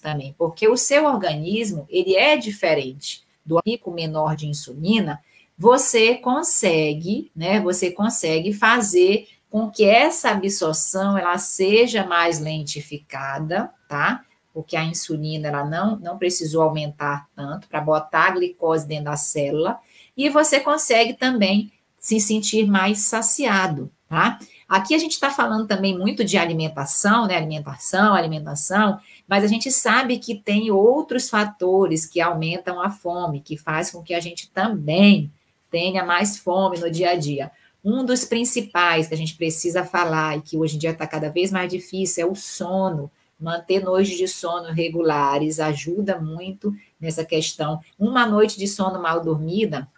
[0.00, 5.22] também, porque o seu organismo, ele é diferente do pico menor de insulina,
[5.56, 14.24] você consegue, né, você consegue fazer com que essa absorção ela seja mais lentificada, tá?
[14.54, 19.16] Porque a insulina ela não, não precisou aumentar tanto para botar a glicose dentro da
[19.16, 19.80] célula,
[20.16, 24.38] e você consegue também se sentir mais saciado, tá?
[24.68, 27.36] Aqui a gente está falando também muito de alimentação, né?
[27.36, 33.56] Alimentação, alimentação, mas a gente sabe que tem outros fatores que aumentam a fome, que
[33.56, 35.32] faz com que a gente também
[35.70, 37.50] tenha mais fome no dia a dia.
[37.84, 41.28] Um dos principais que a gente precisa falar e que hoje em dia está cada
[41.28, 47.80] vez mais difícil é o sono manter noites de sono regulares ajuda muito nessa questão.
[47.98, 49.88] Uma noite de sono mal dormida,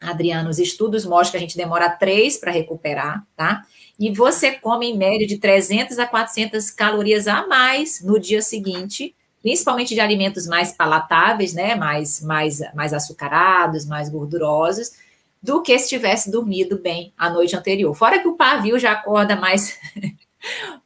[0.00, 3.62] Adriano, os estudos mostram que a gente demora três para recuperar, tá?
[3.98, 9.14] E você come em média de 300 a 400 calorias a mais no dia seguinte,
[9.42, 11.74] principalmente de alimentos mais palatáveis, né?
[11.74, 14.92] Mais, mais, mais açucarados, mais gordurosos,
[15.42, 17.92] do que se tivesse dormido bem a noite anterior.
[17.94, 19.76] Fora que o pavio já acorda mais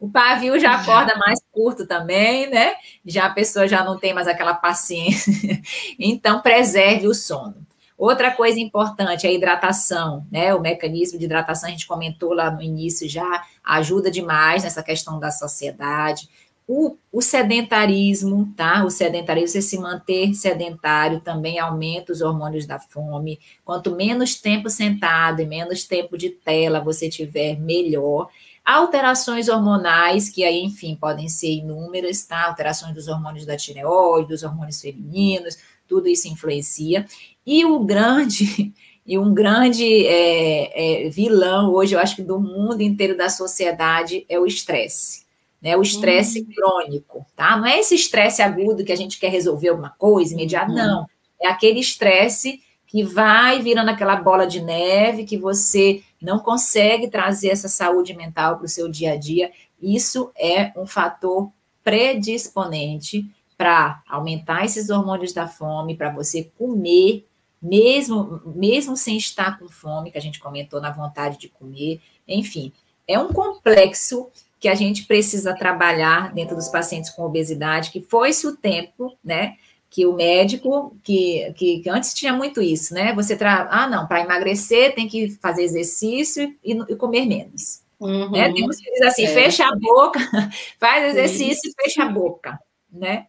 [0.01, 2.75] O pavio já acorda mais curto também, né?
[3.05, 5.33] Já a pessoa já não tem mais aquela paciência.
[5.99, 7.67] Então, preserve o sono.
[7.97, 10.53] Outra coisa importante é a hidratação, né?
[10.55, 15.21] O mecanismo de hidratação, a gente comentou lá no início já, ajuda demais nessa questão
[15.21, 16.29] da saciedade.
[16.67, 18.85] O, o, sedentarismo, tá?
[18.85, 23.39] O sedentarismo, você se manter sedentário também aumenta os hormônios da fome.
[23.65, 28.29] Quanto menos tempo sentado e menos tempo de tela você tiver, melhor.
[28.65, 32.47] Alterações hormonais, que aí, enfim, podem ser inúmeras, tá?
[32.47, 37.05] Alterações dos hormônios da tireoide, dos hormônios femininos, tudo isso influencia.
[37.45, 38.73] E o grande,
[39.05, 44.25] e um grande é, é, vilão hoje, eu acho que do mundo inteiro da sociedade,
[44.29, 45.23] é o estresse.
[45.61, 46.47] Né, o estresse uhum.
[46.57, 47.57] crônico, tá?
[47.57, 50.77] Não é esse estresse agudo que a gente quer resolver alguma coisa imediata, uhum.
[50.77, 51.07] não.
[51.41, 52.61] É aquele estresse
[52.93, 58.57] que vai virando aquela bola de neve que você não consegue trazer essa saúde mental
[58.57, 59.51] para o seu dia a dia.
[59.81, 61.51] Isso é um fator
[61.83, 67.27] predisponente para aumentar esses hormônios da fome, para você comer,
[67.61, 72.01] mesmo, mesmo sem estar com fome, que a gente comentou na vontade de comer.
[72.27, 72.73] Enfim,
[73.07, 78.47] é um complexo que a gente precisa trabalhar dentro dos pacientes com obesidade, que foi-se
[78.47, 79.57] o tempo, né?
[79.93, 83.13] Que o médico, que, que, que, antes tinha muito isso, né?
[83.13, 83.69] Você tra...
[83.71, 87.83] ah, não, para emagrecer tem que fazer exercício e, e comer menos.
[88.01, 88.31] Uhum.
[88.31, 88.51] Né?
[88.55, 89.35] Temos que dizer assim, é.
[89.35, 90.19] fecha a boca,
[90.81, 92.59] faz exercício e fecha a boca,
[92.91, 93.27] né?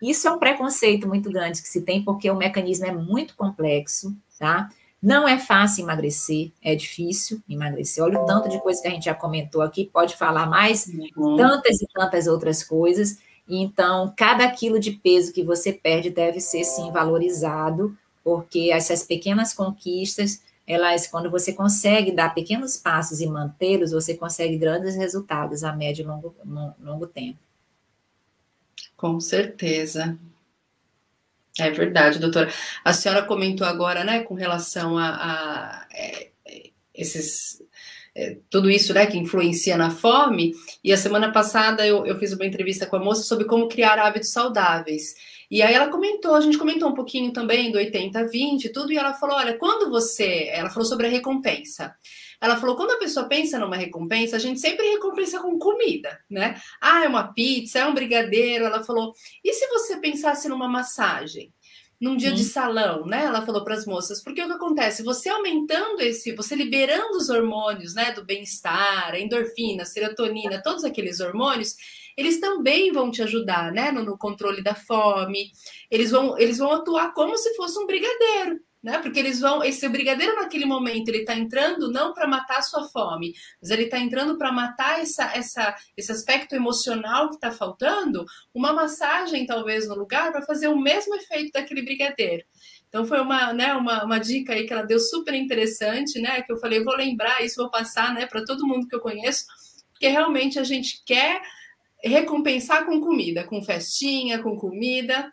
[0.00, 4.16] Isso é um preconceito muito grande que se tem, porque o mecanismo é muito complexo,
[4.38, 4.68] tá?
[5.02, 8.04] Não é fácil emagrecer, é difícil emagrecer.
[8.04, 11.36] Olha o tanto de coisa que a gente já comentou aqui, pode falar mais uhum.
[11.36, 13.18] tantas e tantas outras coisas.
[13.56, 19.52] Então, cada quilo de peso que você perde deve ser, sim, valorizado, porque essas pequenas
[19.52, 25.72] conquistas, elas, quando você consegue dar pequenos passos e mantê-los, você consegue grandes resultados a
[25.72, 26.34] médio e longo,
[26.80, 27.38] longo tempo.
[28.96, 30.18] Com certeza.
[31.58, 32.52] É verdade, doutora.
[32.84, 36.30] A senhora comentou agora, né, com relação a, a, a é,
[36.94, 37.62] esses
[38.20, 40.52] é, tudo isso, né, que influencia na fome.
[40.84, 43.98] E a semana passada eu, eu fiz uma entrevista com a moça sobre como criar
[43.98, 45.14] hábitos saudáveis.
[45.50, 48.98] E aí ela comentou, a gente comentou um pouquinho também do 80-20 e tudo, e
[48.98, 50.48] ela falou: olha, quando você.
[50.52, 51.94] Ela falou sobre a recompensa.
[52.38, 56.60] Ela falou: quando a pessoa pensa numa recompensa, a gente sempre recompensa com comida, né?
[56.80, 58.66] Ah, é uma pizza, é um brigadeiro.
[58.66, 61.50] Ela falou: e se você pensasse numa massagem?
[62.00, 63.24] Num dia de salão, né?
[63.24, 65.02] Ela falou para as moças, porque o que acontece?
[65.02, 70.82] Você aumentando esse, você liberando os hormônios, né, do bem-estar, a endorfina, a serotonina, todos
[70.82, 71.74] aqueles hormônios,
[72.16, 75.52] eles também vão te ajudar, né, no, no, controle da fome.
[75.90, 78.98] Eles vão, eles vão atuar como se fosse um brigadeiro, né?
[78.98, 82.88] Porque eles vão, esse brigadeiro naquele momento ele está entrando não para matar a sua
[82.88, 88.24] fome, mas ele está entrando para matar essa, essa, esse aspecto emocional que está faltando.
[88.54, 92.44] Uma massagem talvez no lugar vai fazer o mesmo efeito daquele brigadeiro.
[92.88, 96.42] Então foi uma, né, uma, uma dica aí que ela deu super interessante, né?
[96.42, 99.44] Que eu falei, vou lembrar isso, vou passar, né, para todo mundo que eu conheço,
[99.92, 101.40] porque realmente a gente quer
[102.02, 105.30] recompensar com comida, com festinha, com comida,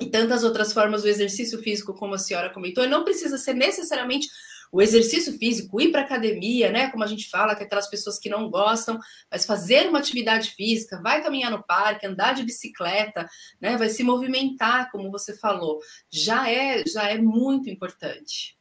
[0.00, 3.54] e tantas outras formas do exercício físico, como a senhora comentou, e não precisa ser
[3.54, 4.28] necessariamente
[4.70, 6.90] o exercício físico, ir para academia, né?
[6.90, 8.98] Como a gente fala, que aquelas pessoas que não gostam,
[9.30, 13.28] mas fazer uma atividade física, vai caminhar no parque, andar de bicicleta,
[13.60, 13.76] né?
[13.76, 15.80] Vai se movimentar, como você falou,
[16.10, 18.56] já é já é muito importante.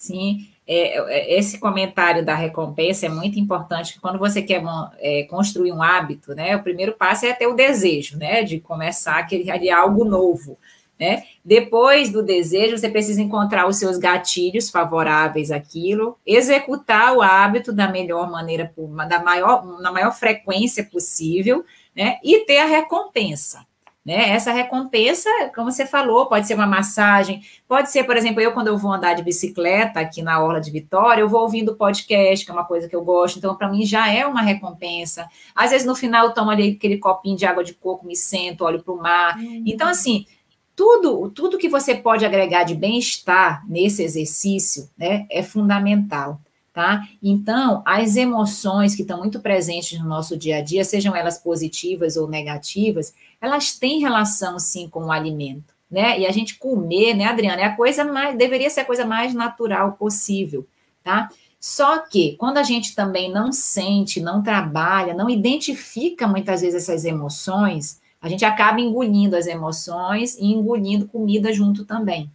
[0.00, 4.62] Sim, é, é, esse comentário da recompensa é muito importante, quando você quer
[4.98, 9.18] é, construir um hábito, né, o primeiro passo é ter o desejo, né, de começar
[9.18, 10.56] a criar algo novo,
[10.98, 17.70] né, depois do desejo, você precisa encontrar os seus gatilhos favoráveis àquilo, executar o hábito
[17.70, 18.72] da melhor maneira,
[19.06, 21.62] da maior, na maior frequência possível,
[21.94, 23.66] né, e ter a recompensa,
[24.04, 24.30] né?
[24.30, 28.68] Essa recompensa, como você falou, pode ser uma massagem, pode ser, por exemplo, eu quando
[28.68, 32.50] eu vou andar de bicicleta aqui na Orla de Vitória, eu vou ouvindo podcast, que
[32.50, 35.28] é uma coisa que eu gosto, então para mim já é uma recompensa.
[35.54, 38.64] Às vezes no final eu tomo ali aquele copinho de água de coco, me sento,
[38.64, 39.38] olho para o mar.
[39.38, 39.64] Uhum.
[39.66, 40.26] Então, assim,
[40.74, 46.40] tudo, tudo que você pode agregar de bem-estar nesse exercício né, é fundamental.
[46.72, 47.02] Tá?
[47.20, 52.16] Então, as emoções que estão muito presentes no nosso dia a dia, sejam elas positivas
[52.16, 56.20] ou negativas, elas têm relação sim com o alimento, né?
[56.20, 59.34] E a gente comer, né, Adriana, é a coisa mais, deveria ser a coisa mais
[59.34, 60.64] natural possível,
[61.02, 61.28] tá?
[61.58, 67.04] Só que quando a gente também não sente, não trabalha, não identifica muitas vezes essas
[67.04, 72.30] emoções, a gente acaba engolindo as emoções e engolindo comida junto também,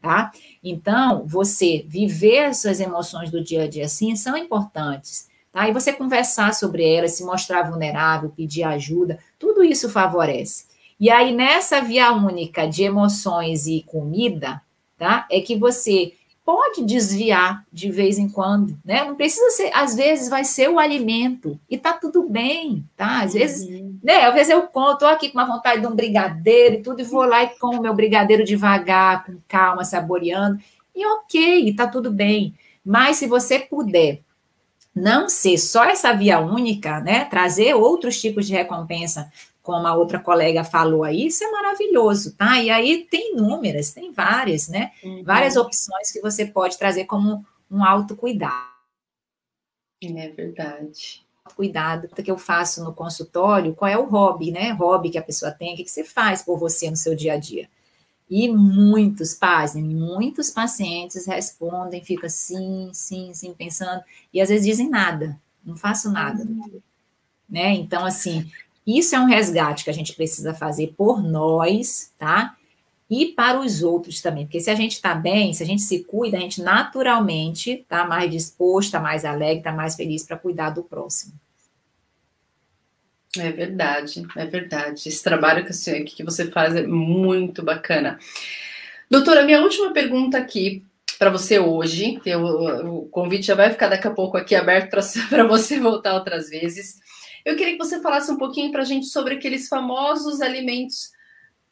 [0.00, 0.32] tá?
[0.62, 5.28] Então, você viver as suas emoções do dia a dia assim são importantes.
[5.52, 5.68] Tá?
[5.68, 10.66] E você conversar sobre elas, se mostrar vulnerável, pedir ajuda, tudo isso favorece.
[10.98, 14.60] E aí, nessa via única de emoções e comida,
[14.98, 15.26] tá?
[15.30, 16.12] É que você
[16.44, 19.04] pode desviar de vez em quando, né?
[19.04, 23.22] Não precisa ser, às vezes vai ser o alimento e tá tudo bem, tá?
[23.22, 23.89] Às vezes, uhum.
[24.02, 24.22] Né?
[24.22, 27.04] Às vezes eu conto, tô aqui com uma vontade de um brigadeiro e tudo, e
[27.04, 30.58] vou lá e como meu brigadeiro devagar, com calma, saboreando,
[30.94, 32.54] e ok, tá tudo bem.
[32.84, 34.20] Mas se você puder
[34.94, 37.24] não ser só essa via única, né?
[37.26, 39.30] Trazer outros tipos de recompensa,
[39.62, 42.60] como a outra colega falou aí, isso é maravilhoso, tá?
[42.60, 44.92] E aí tem inúmeras, tem várias, né?
[45.02, 45.22] Uhum.
[45.22, 48.70] Várias opções que você pode trazer como um autocuidado.
[50.02, 51.24] É verdade.
[51.54, 54.72] Cuidado que eu faço no consultório, qual é o hobby, né?
[54.72, 57.36] Hobby que a pessoa tem, o que você faz por você no seu dia a
[57.36, 57.68] dia?
[58.28, 64.88] E muitos, pasmem, muitos pacientes respondem, fica sim, sim, sim, pensando, e às vezes dizem
[64.88, 66.46] nada, não faço nada.
[67.48, 67.74] Né?
[67.74, 68.48] Então, assim,
[68.86, 72.56] isso é um resgate que a gente precisa fazer por nós, tá?
[73.10, 76.04] E para os outros também, porque se a gente está bem, se a gente se
[76.04, 80.70] cuida, a gente naturalmente está mais disposto, está mais alegre, está mais feliz para cuidar
[80.70, 81.32] do próximo.
[83.36, 85.08] É verdade, é verdade.
[85.08, 88.18] Esse trabalho que, assim, que você faz é muito bacana.
[89.10, 90.84] Doutora, minha última pergunta aqui
[91.18, 94.90] para você hoje, eu, o convite já vai ficar daqui a pouco aqui aberto
[95.28, 96.98] para você voltar outras vezes.
[97.44, 101.10] Eu queria que você falasse um pouquinho para a gente sobre aqueles famosos alimentos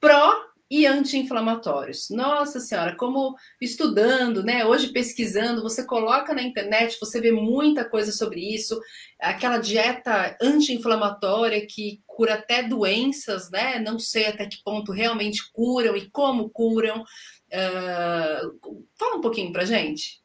[0.01, 2.11] pró e anti-inflamatórios.
[2.11, 4.67] Nossa Senhora, como estudando, né?
[4.67, 8.79] Hoje pesquisando, você coloca na internet, você vê muita coisa sobre isso.
[9.19, 13.79] Aquela dieta anti-inflamatória que cura até doenças, né?
[13.79, 17.01] Não sei até que ponto realmente curam e como curam.
[17.01, 20.21] Uh, fala um pouquinho para gente.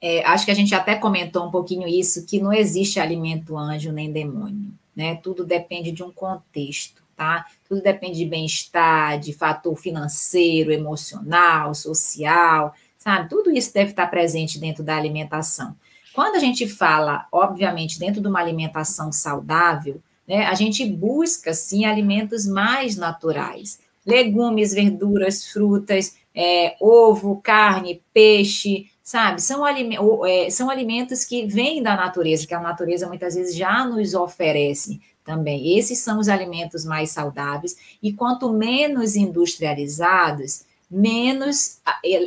[0.00, 3.92] É, acho que a gente até comentou um pouquinho isso, que não existe alimento anjo
[3.92, 5.14] nem demônio, né?
[5.16, 7.46] Tudo depende de um contexto tá?
[7.72, 13.30] Tudo depende de bem-estar, de fator financeiro, emocional, social, sabe?
[13.30, 15.74] Tudo isso deve estar presente dentro da alimentação.
[16.12, 21.86] Quando a gente fala, obviamente, dentro de uma alimentação saudável, né, a gente busca, sim,
[21.86, 23.80] alimentos mais naturais.
[24.04, 29.40] Legumes, verduras, frutas, é, ovo, carne, peixe, sabe?
[29.40, 33.86] São, aliment é, são alimentos que vêm da natureza, que a natureza muitas vezes já
[33.86, 35.78] nos oferece também.
[35.78, 41.80] Esses são os alimentos mais saudáveis, e quanto menos industrializados, menos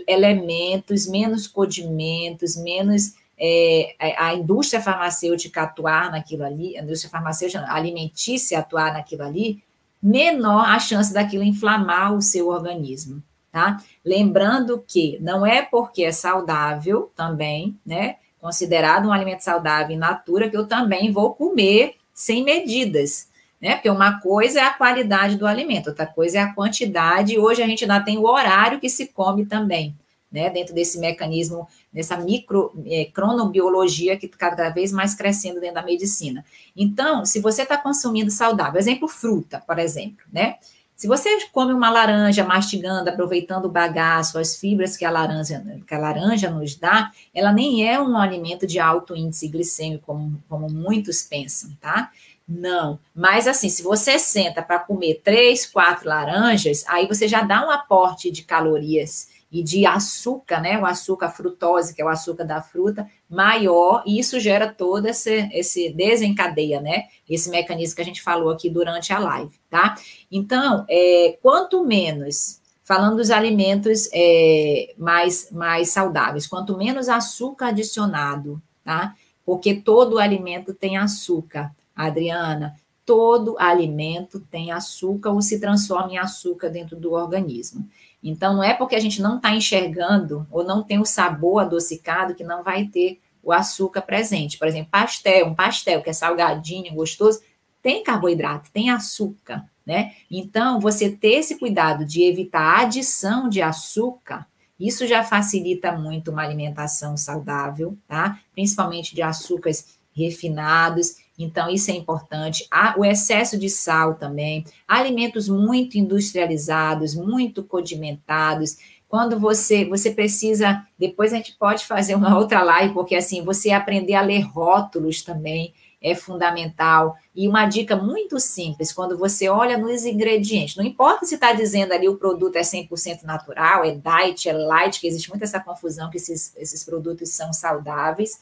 [0.07, 8.59] elementos, menos condimentos, menos é, a indústria farmacêutica atuar naquilo ali, a indústria farmacêutica alimentícia
[8.59, 9.61] atuar naquilo ali,
[10.01, 13.21] menor a chance daquilo inflamar o seu organismo,
[13.51, 13.77] tá?
[14.03, 18.15] Lembrando que não é porque é saudável também, né?
[18.39, 23.28] Considerado um alimento saudável in natura, que eu também vou comer sem medidas,
[23.61, 23.76] né?
[23.76, 27.38] Porque uma coisa é a qualidade do alimento, outra coisa é a quantidade.
[27.38, 29.93] Hoje a gente ainda tem o horário que se come também
[30.32, 35.76] né, dentro desse mecanismo, dessa micro é, cronobiologia que está cada vez mais crescendo dentro
[35.76, 36.43] da medicina.
[36.76, 40.55] Então, se você está consumindo saudável, exemplo, fruta, por exemplo, né?
[40.95, 45.93] Se você come uma laranja mastigando, aproveitando o bagaço, as fibras que a laranja, que
[45.93, 50.67] a laranja nos dá, ela nem é um alimento de alto índice glicêmico, como, como
[50.67, 52.11] muitos pensam, tá?
[52.47, 52.97] Não.
[53.13, 57.71] Mas assim, se você senta para comer três, quatro laranjas, aí você já dá um
[57.71, 60.77] aporte de calorias e de açúcar, né?
[60.77, 65.49] O açúcar frutose, que é o açúcar da fruta, maior, e isso gera todo esse,
[65.53, 67.05] esse desencadeia, né?
[67.29, 69.95] Esse mecanismo que a gente falou aqui durante a live, tá?
[70.29, 78.61] Então, é, quanto menos, falando dos alimentos é, mais, mais saudáveis, quanto menos açúcar adicionado,
[78.83, 79.15] tá?
[79.45, 82.75] Porque todo alimento tem açúcar, Adriana.
[83.05, 87.87] Todo alimento tem açúcar ou se transforma em açúcar dentro do organismo.
[88.28, 92.34] Então, não é porque a gente não está enxergando ou não tem o sabor adocicado
[92.34, 94.57] que não vai ter o açúcar presente.
[94.57, 97.41] Por exemplo, pastel, um pastel que é salgadinho, gostoso,
[97.84, 100.13] tem carboidrato, tem açúcar, né?
[100.30, 104.47] Então, você ter esse cuidado de evitar a adição de açúcar,
[104.80, 108.39] isso já facilita muito uma alimentação saudável, tá?
[108.55, 112.67] Principalmente de açúcares refinados então, isso é importante.
[112.97, 118.77] o excesso de sal também, alimentos muito industrializados, muito condimentados.
[119.07, 123.71] Quando você, você precisa, depois a gente pode fazer uma outra live, porque assim, você
[123.71, 127.17] aprender a ler rótulos também é fundamental.
[127.36, 131.93] E uma dica muito simples, quando você olha nos ingredientes, não importa se está dizendo
[131.93, 136.09] ali o produto é 100% natural, é diet, é light, que existe muita essa confusão
[136.11, 138.39] que esses, esses produtos são saudáveis,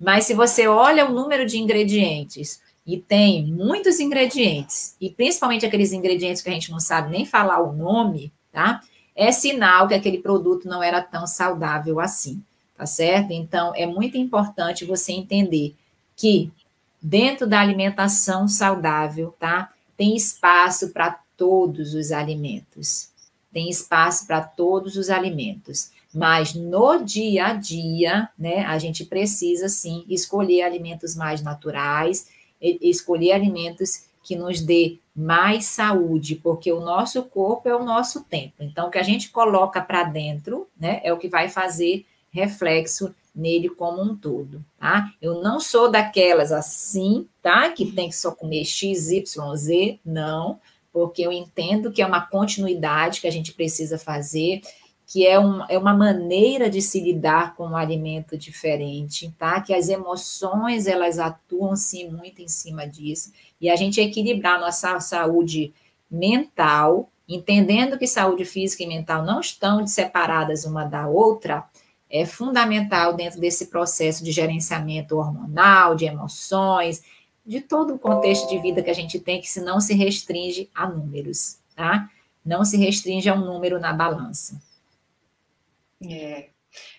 [0.00, 5.92] mas se você olha o número de ingredientes e tem muitos ingredientes, e principalmente aqueles
[5.92, 8.80] ingredientes que a gente não sabe nem falar o nome, tá?
[9.14, 12.42] É sinal que aquele produto não era tão saudável assim,
[12.76, 13.32] tá certo?
[13.32, 15.76] Então, é muito importante você entender
[16.16, 16.50] que
[17.00, 19.70] dentro da alimentação saudável, tá?
[19.96, 23.10] Tem espaço para todos os alimentos.
[23.52, 25.90] Tem espaço para todos os alimentos.
[26.12, 32.28] Mas no dia a dia, né, a gente precisa sim escolher alimentos mais naturais,
[32.60, 38.54] escolher alimentos que nos dê mais saúde, porque o nosso corpo é o nosso tempo.
[38.60, 43.14] Então, o que a gente coloca para dentro, né, é o que vai fazer reflexo
[43.34, 45.12] nele como um todo, tá?
[45.22, 47.70] Eu não sou daquelas assim, tá?
[47.70, 50.60] Que tem que só comer X, Y, Z, não,
[50.92, 54.60] porque eu entendo que é uma continuidade que a gente precisa fazer
[55.10, 59.60] que é, um, é uma maneira de se lidar com um alimento diferente, tá?
[59.60, 63.32] Que as emoções, elas atuam, sim, muito em cima disso.
[63.60, 65.74] E a gente equilibrar nossa saúde
[66.08, 71.64] mental, entendendo que saúde física e mental não estão separadas uma da outra,
[72.08, 77.02] é fundamental dentro desse processo de gerenciamento hormonal, de emoções,
[77.44, 80.70] de todo o contexto de vida que a gente tem, que se não se restringe
[80.72, 82.08] a números, tá?
[82.44, 84.69] Não se restringe a um número na balança.
[86.08, 86.50] É.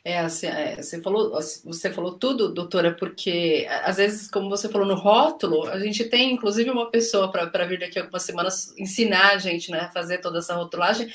[0.04, 1.32] É, assim, é, você falou,
[1.64, 6.34] você falou tudo, doutora, porque às vezes, como você falou no rótulo, a gente tem
[6.34, 10.18] inclusive uma pessoa para vir daqui a algumas semanas ensinar a gente né, a fazer
[10.18, 11.10] toda essa rotulagem,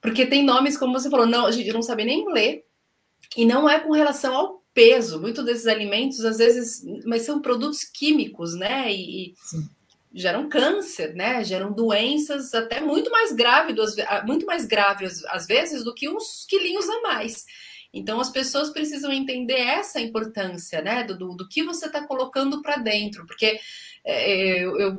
[0.00, 2.64] porque tem nomes, como você falou, não, a gente não sabe nem ler,
[3.36, 5.20] e não é com relação ao peso.
[5.20, 8.92] Muitos desses alimentos, às vezes, mas são produtos químicos, né?
[8.92, 9.34] E,
[10.16, 11.44] geram câncer, né?
[11.44, 13.76] Geram doenças até muito mais graves,
[14.24, 17.44] muito mais graves às vezes do que uns quilinhos a mais.
[17.92, 21.04] Então as pessoas precisam entender essa importância, né?
[21.04, 23.60] Do, do, que você está colocando para dentro, porque
[24.04, 24.98] é, eu, eu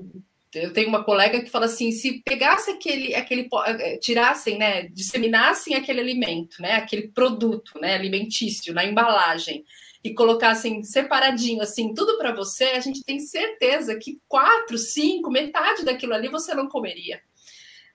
[0.55, 5.75] eu tenho uma colega que fala assim: se pegasse aquele, aquele eh, tirassem, né, disseminassem
[5.75, 9.65] aquele alimento, né, aquele produto, né, alimentício na embalagem
[10.07, 15.83] e colocassem separadinho assim, tudo para você, a gente tem certeza que quatro, cinco, metade
[15.83, 17.21] daquilo ali você não comeria.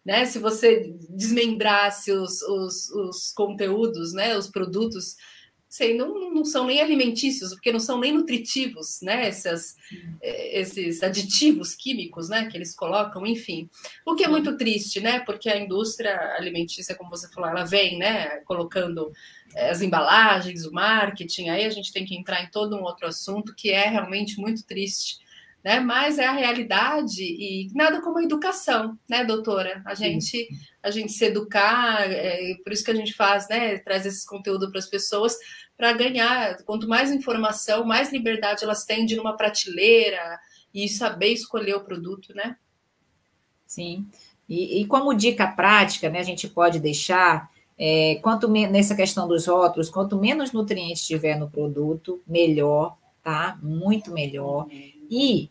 [0.04, 0.26] Né?
[0.26, 5.16] Se você desmembrasse os, os, os conteúdos, né, os produtos
[5.72, 9.26] sei, não, não são nem alimentícios, porque não são nem nutritivos, né?
[9.26, 9.74] Essas,
[10.20, 12.46] eh, esses aditivos químicos, né?
[12.50, 13.70] Que eles colocam, enfim.
[14.04, 15.20] O que é muito triste, né?
[15.20, 18.40] Porque a indústria alimentícia, como você falou, ela vem, né?
[18.44, 19.12] Colocando
[19.54, 23.06] eh, as embalagens, o marketing, aí a gente tem que entrar em todo um outro
[23.06, 25.22] assunto que é realmente muito triste
[25.64, 25.78] né?
[25.80, 29.82] Mas é a realidade e nada como a educação, né, doutora?
[29.86, 30.48] A gente,
[30.82, 33.78] a gente se educar, é, por isso que a gente faz, né?
[33.78, 35.36] Traz esse conteúdo para as pessoas
[35.76, 36.62] para ganhar.
[36.64, 40.38] Quanto mais informação, mais liberdade elas têm de ir numa prateleira
[40.72, 42.56] e saber escolher o produto, né?
[43.66, 44.06] Sim.
[44.48, 49.46] E, e como dica prática, né, a gente pode deixar é, quanto nessa questão dos
[49.46, 53.58] rótulos, quanto menos nutrientes tiver no produto, melhor, tá?
[53.62, 54.66] Muito melhor.
[55.10, 55.48] E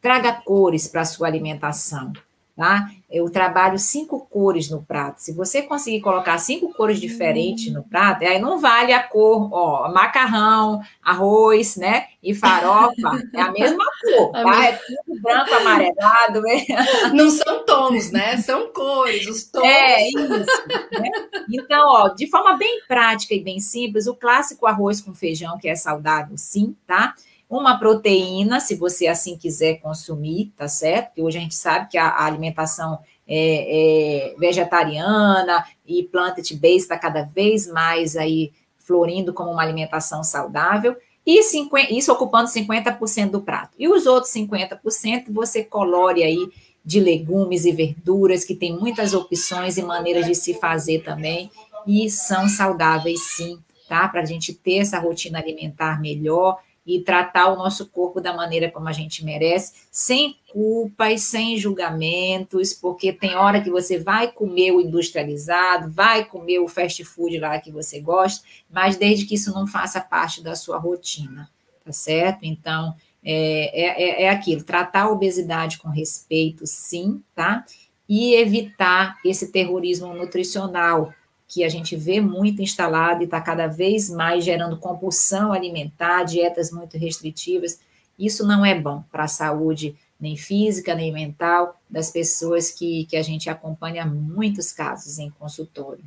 [0.00, 2.12] traga cores para a sua alimentação,
[2.60, 2.90] tá?
[3.10, 5.22] Eu trabalho cinco cores no prato.
[5.22, 9.90] Se você conseguir colocar cinco cores diferentes no prato, aí não vale a cor, ó,
[9.90, 12.08] macarrão, arroz, né?
[12.22, 14.64] E farofa, é a mesma cor, tá?
[14.66, 16.42] É tudo branco, amarelado.
[16.42, 16.66] Né?
[17.14, 18.36] Não são tons, né?
[18.36, 19.64] São cores, os tons.
[19.64, 20.28] É, isso.
[20.28, 21.10] Né?
[21.50, 25.66] Então, ó, de forma bem prática e bem simples, o clássico arroz com feijão, que
[25.66, 27.14] é saudável, sim, tá?
[27.50, 31.08] Uma proteína, se você assim quiser consumir, tá certo?
[31.08, 36.96] Porque hoje a gente sabe que a, a alimentação é, é, vegetariana e plant-based está
[36.96, 40.96] cada vez mais aí florindo como uma alimentação saudável,
[41.26, 43.74] e 50, isso ocupando 50% do prato.
[43.78, 46.48] E os outros 50% você colore aí
[46.84, 51.50] de legumes e verduras, que tem muitas opções e maneiras de se fazer também,
[51.86, 54.08] e são saudáveis sim, tá?
[54.08, 56.58] Para a gente ter essa rotina alimentar melhor
[56.96, 62.72] e tratar o nosso corpo da maneira como a gente merece, sem culpas, sem julgamentos,
[62.72, 67.58] porque tem hora que você vai comer o industrializado, vai comer o fast food lá
[67.60, 71.48] que você gosta, mas desde que isso não faça parte da sua rotina,
[71.84, 72.40] tá certo?
[72.42, 77.64] Então, é, é, é, é aquilo, tratar a obesidade com respeito, sim, tá?
[78.08, 81.14] E evitar esse terrorismo nutricional,
[81.50, 86.70] que a gente vê muito instalado e está cada vez mais gerando compulsão alimentar, dietas
[86.70, 87.80] muito restritivas.
[88.16, 93.16] Isso não é bom para a saúde nem física, nem mental das pessoas que, que
[93.16, 96.04] a gente acompanha muitos casos em consultório.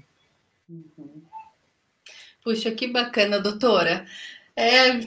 [0.70, 1.22] Uhum.
[2.42, 4.06] Puxa, que bacana, doutora.
[4.56, 5.00] É,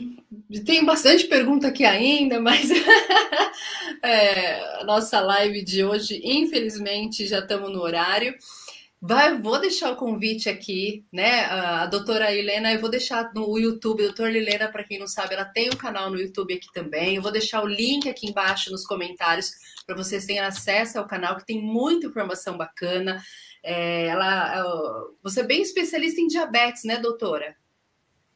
[0.67, 2.69] tem bastante pergunta aqui ainda, mas
[4.03, 8.35] é, a nossa live de hoje, infelizmente, já estamos no horário.
[9.01, 11.45] Vai, vou deixar o convite aqui, né?
[11.45, 15.35] A doutora Helena, eu vou deixar no YouTube, a doutora Helena, para quem não sabe,
[15.35, 17.17] ela tem um canal no YouTube aqui também.
[17.17, 19.53] Eu vou deixar o link aqui embaixo nos comentários
[19.87, 23.23] para vocês terem acesso ao canal, que tem muita informação bacana.
[23.63, 24.65] É, ela,
[25.23, 27.55] você é bem especialista em diabetes, né, doutora?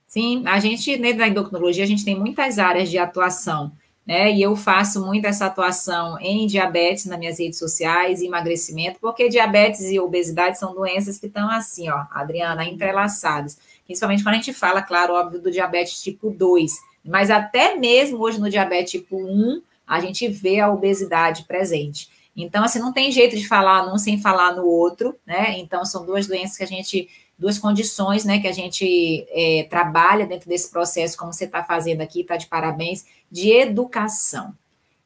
[0.06, 3.72] Sim, a gente, né, da endocrinologia, a gente tem muitas áreas de atuação
[4.10, 4.32] né?
[4.32, 9.82] E eu faço muito essa atuação em diabetes nas minhas redes sociais, emagrecimento, porque diabetes
[9.82, 13.56] e obesidade são doenças que estão assim, ó, Adriana, entrelaçadas.
[13.84, 16.72] Principalmente quando a gente fala, claro, óbvio, do diabetes tipo 2.
[17.04, 22.10] Mas até mesmo hoje no diabetes tipo 1, a gente vê a obesidade presente.
[22.36, 25.56] Então, assim, não tem jeito de falar num sem falar no outro, né?
[25.56, 27.08] Então, são duas doenças que a gente
[27.40, 32.02] duas condições, né, que a gente é, trabalha dentro desse processo, como você está fazendo
[32.02, 34.54] aqui, está de parabéns, de educação.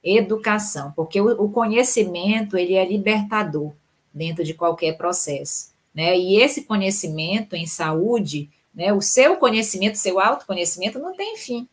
[0.03, 3.73] Educação, porque o, o, conhecimento, ele é libertador
[4.13, 10.19] dentro de qualquer processo, né, e esse conhecimento em saúde, né, o seu conhecimento, seu
[10.19, 11.69] autoconhecimento não tem fim,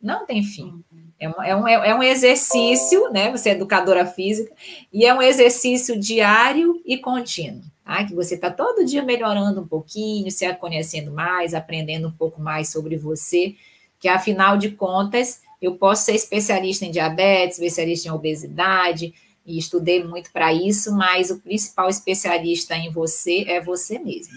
[0.00, 0.84] não tem fim.
[1.18, 4.54] É um, é um, é um exercício, né, você é educadora física,
[4.92, 7.64] e é um exercício diário e contínuo.
[7.86, 8.04] Tá?
[8.04, 12.68] Que você está todo dia melhorando um pouquinho, se conhecendo mais, aprendendo um pouco mais
[12.68, 13.54] sobre você,
[14.00, 19.14] que afinal de contas, eu posso ser especialista em diabetes, especialista em obesidade,
[19.46, 24.34] e estudei muito para isso, mas o principal especialista em você é você mesmo.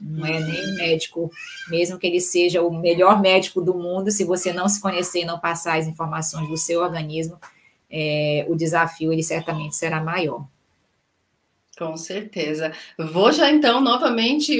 [0.00, 1.30] Não é nem médico,
[1.68, 5.24] mesmo que ele seja o melhor médico do mundo, se você não se conhecer e
[5.26, 7.38] não passar as informações do seu organismo,
[7.90, 10.46] é, o desafio ele certamente será maior.
[11.82, 12.72] Com certeza.
[12.96, 14.56] Vou já então novamente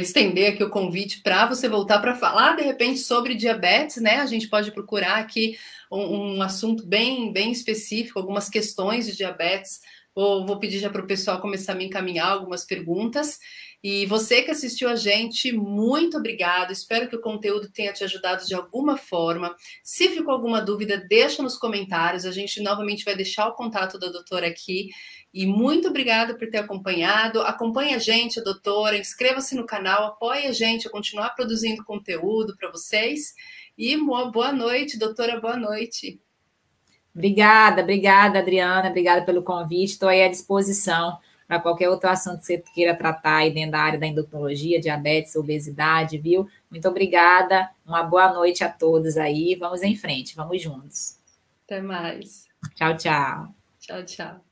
[0.00, 4.16] estender aqui o convite para você voltar para falar de repente sobre diabetes, né?
[4.16, 5.58] A gente pode procurar aqui
[5.90, 9.80] um, um assunto bem, bem específico, algumas questões de diabetes.
[10.14, 13.38] Vou, vou pedir já para o pessoal começar a me encaminhar algumas perguntas.
[13.82, 16.72] E você que assistiu a gente, muito obrigado.
[16.72, 19.56] Espero que o conteúdo tenha te ajudado de alguma forma.
[19.82, 22.24] Se ficou alguma dúvida, deixa nos comentários.
[22.24, 24.90] A gente novamente vai deixar o contato da doutora aqui.
[25.32, 27.40] E muito obrigada por ter acompanhado.
[27.40, 32.54] Acompanhe a gente, a doutora, inscreva-se no canal, apoie a gente a continuar produzindo conteúdo
[32.56, 33.34] para vocês.
[33.76, 36.20] E boa noite, doutora, boa noite.
[37.14, 39.92] Obrigada, obrigada, Adriana, obrigada pelo convite.
[39.92, 43.80] Estou aí à disposição para qualquer outro assunto que você queira tratar aí dentro da
[43.80, 46.48] área da endocrinologia, diabetes, obesidade, viu?
[46.70, 49.54] Muito obrigada, uma boa noite a todos aí.
[49.56, 51.18] Vamos em frente, vamos juntos.
[51.66, 52.48] Até mais.
[52.74, 53.54] Tchau, tchau.
[53.78, 54.51] Tchau, tchau.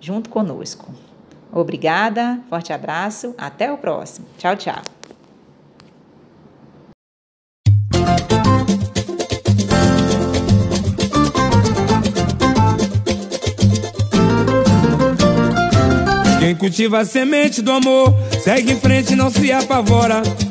[0.00, 0.92] junto conosco.
[1.52, 4.26] Obrigada, forte abraço, até o próximo.
[4.36, 4.82] Tchau, tchau.
[16.38, 20.22] Quem cultiva a semente do amor, segue em frente, não se apavora.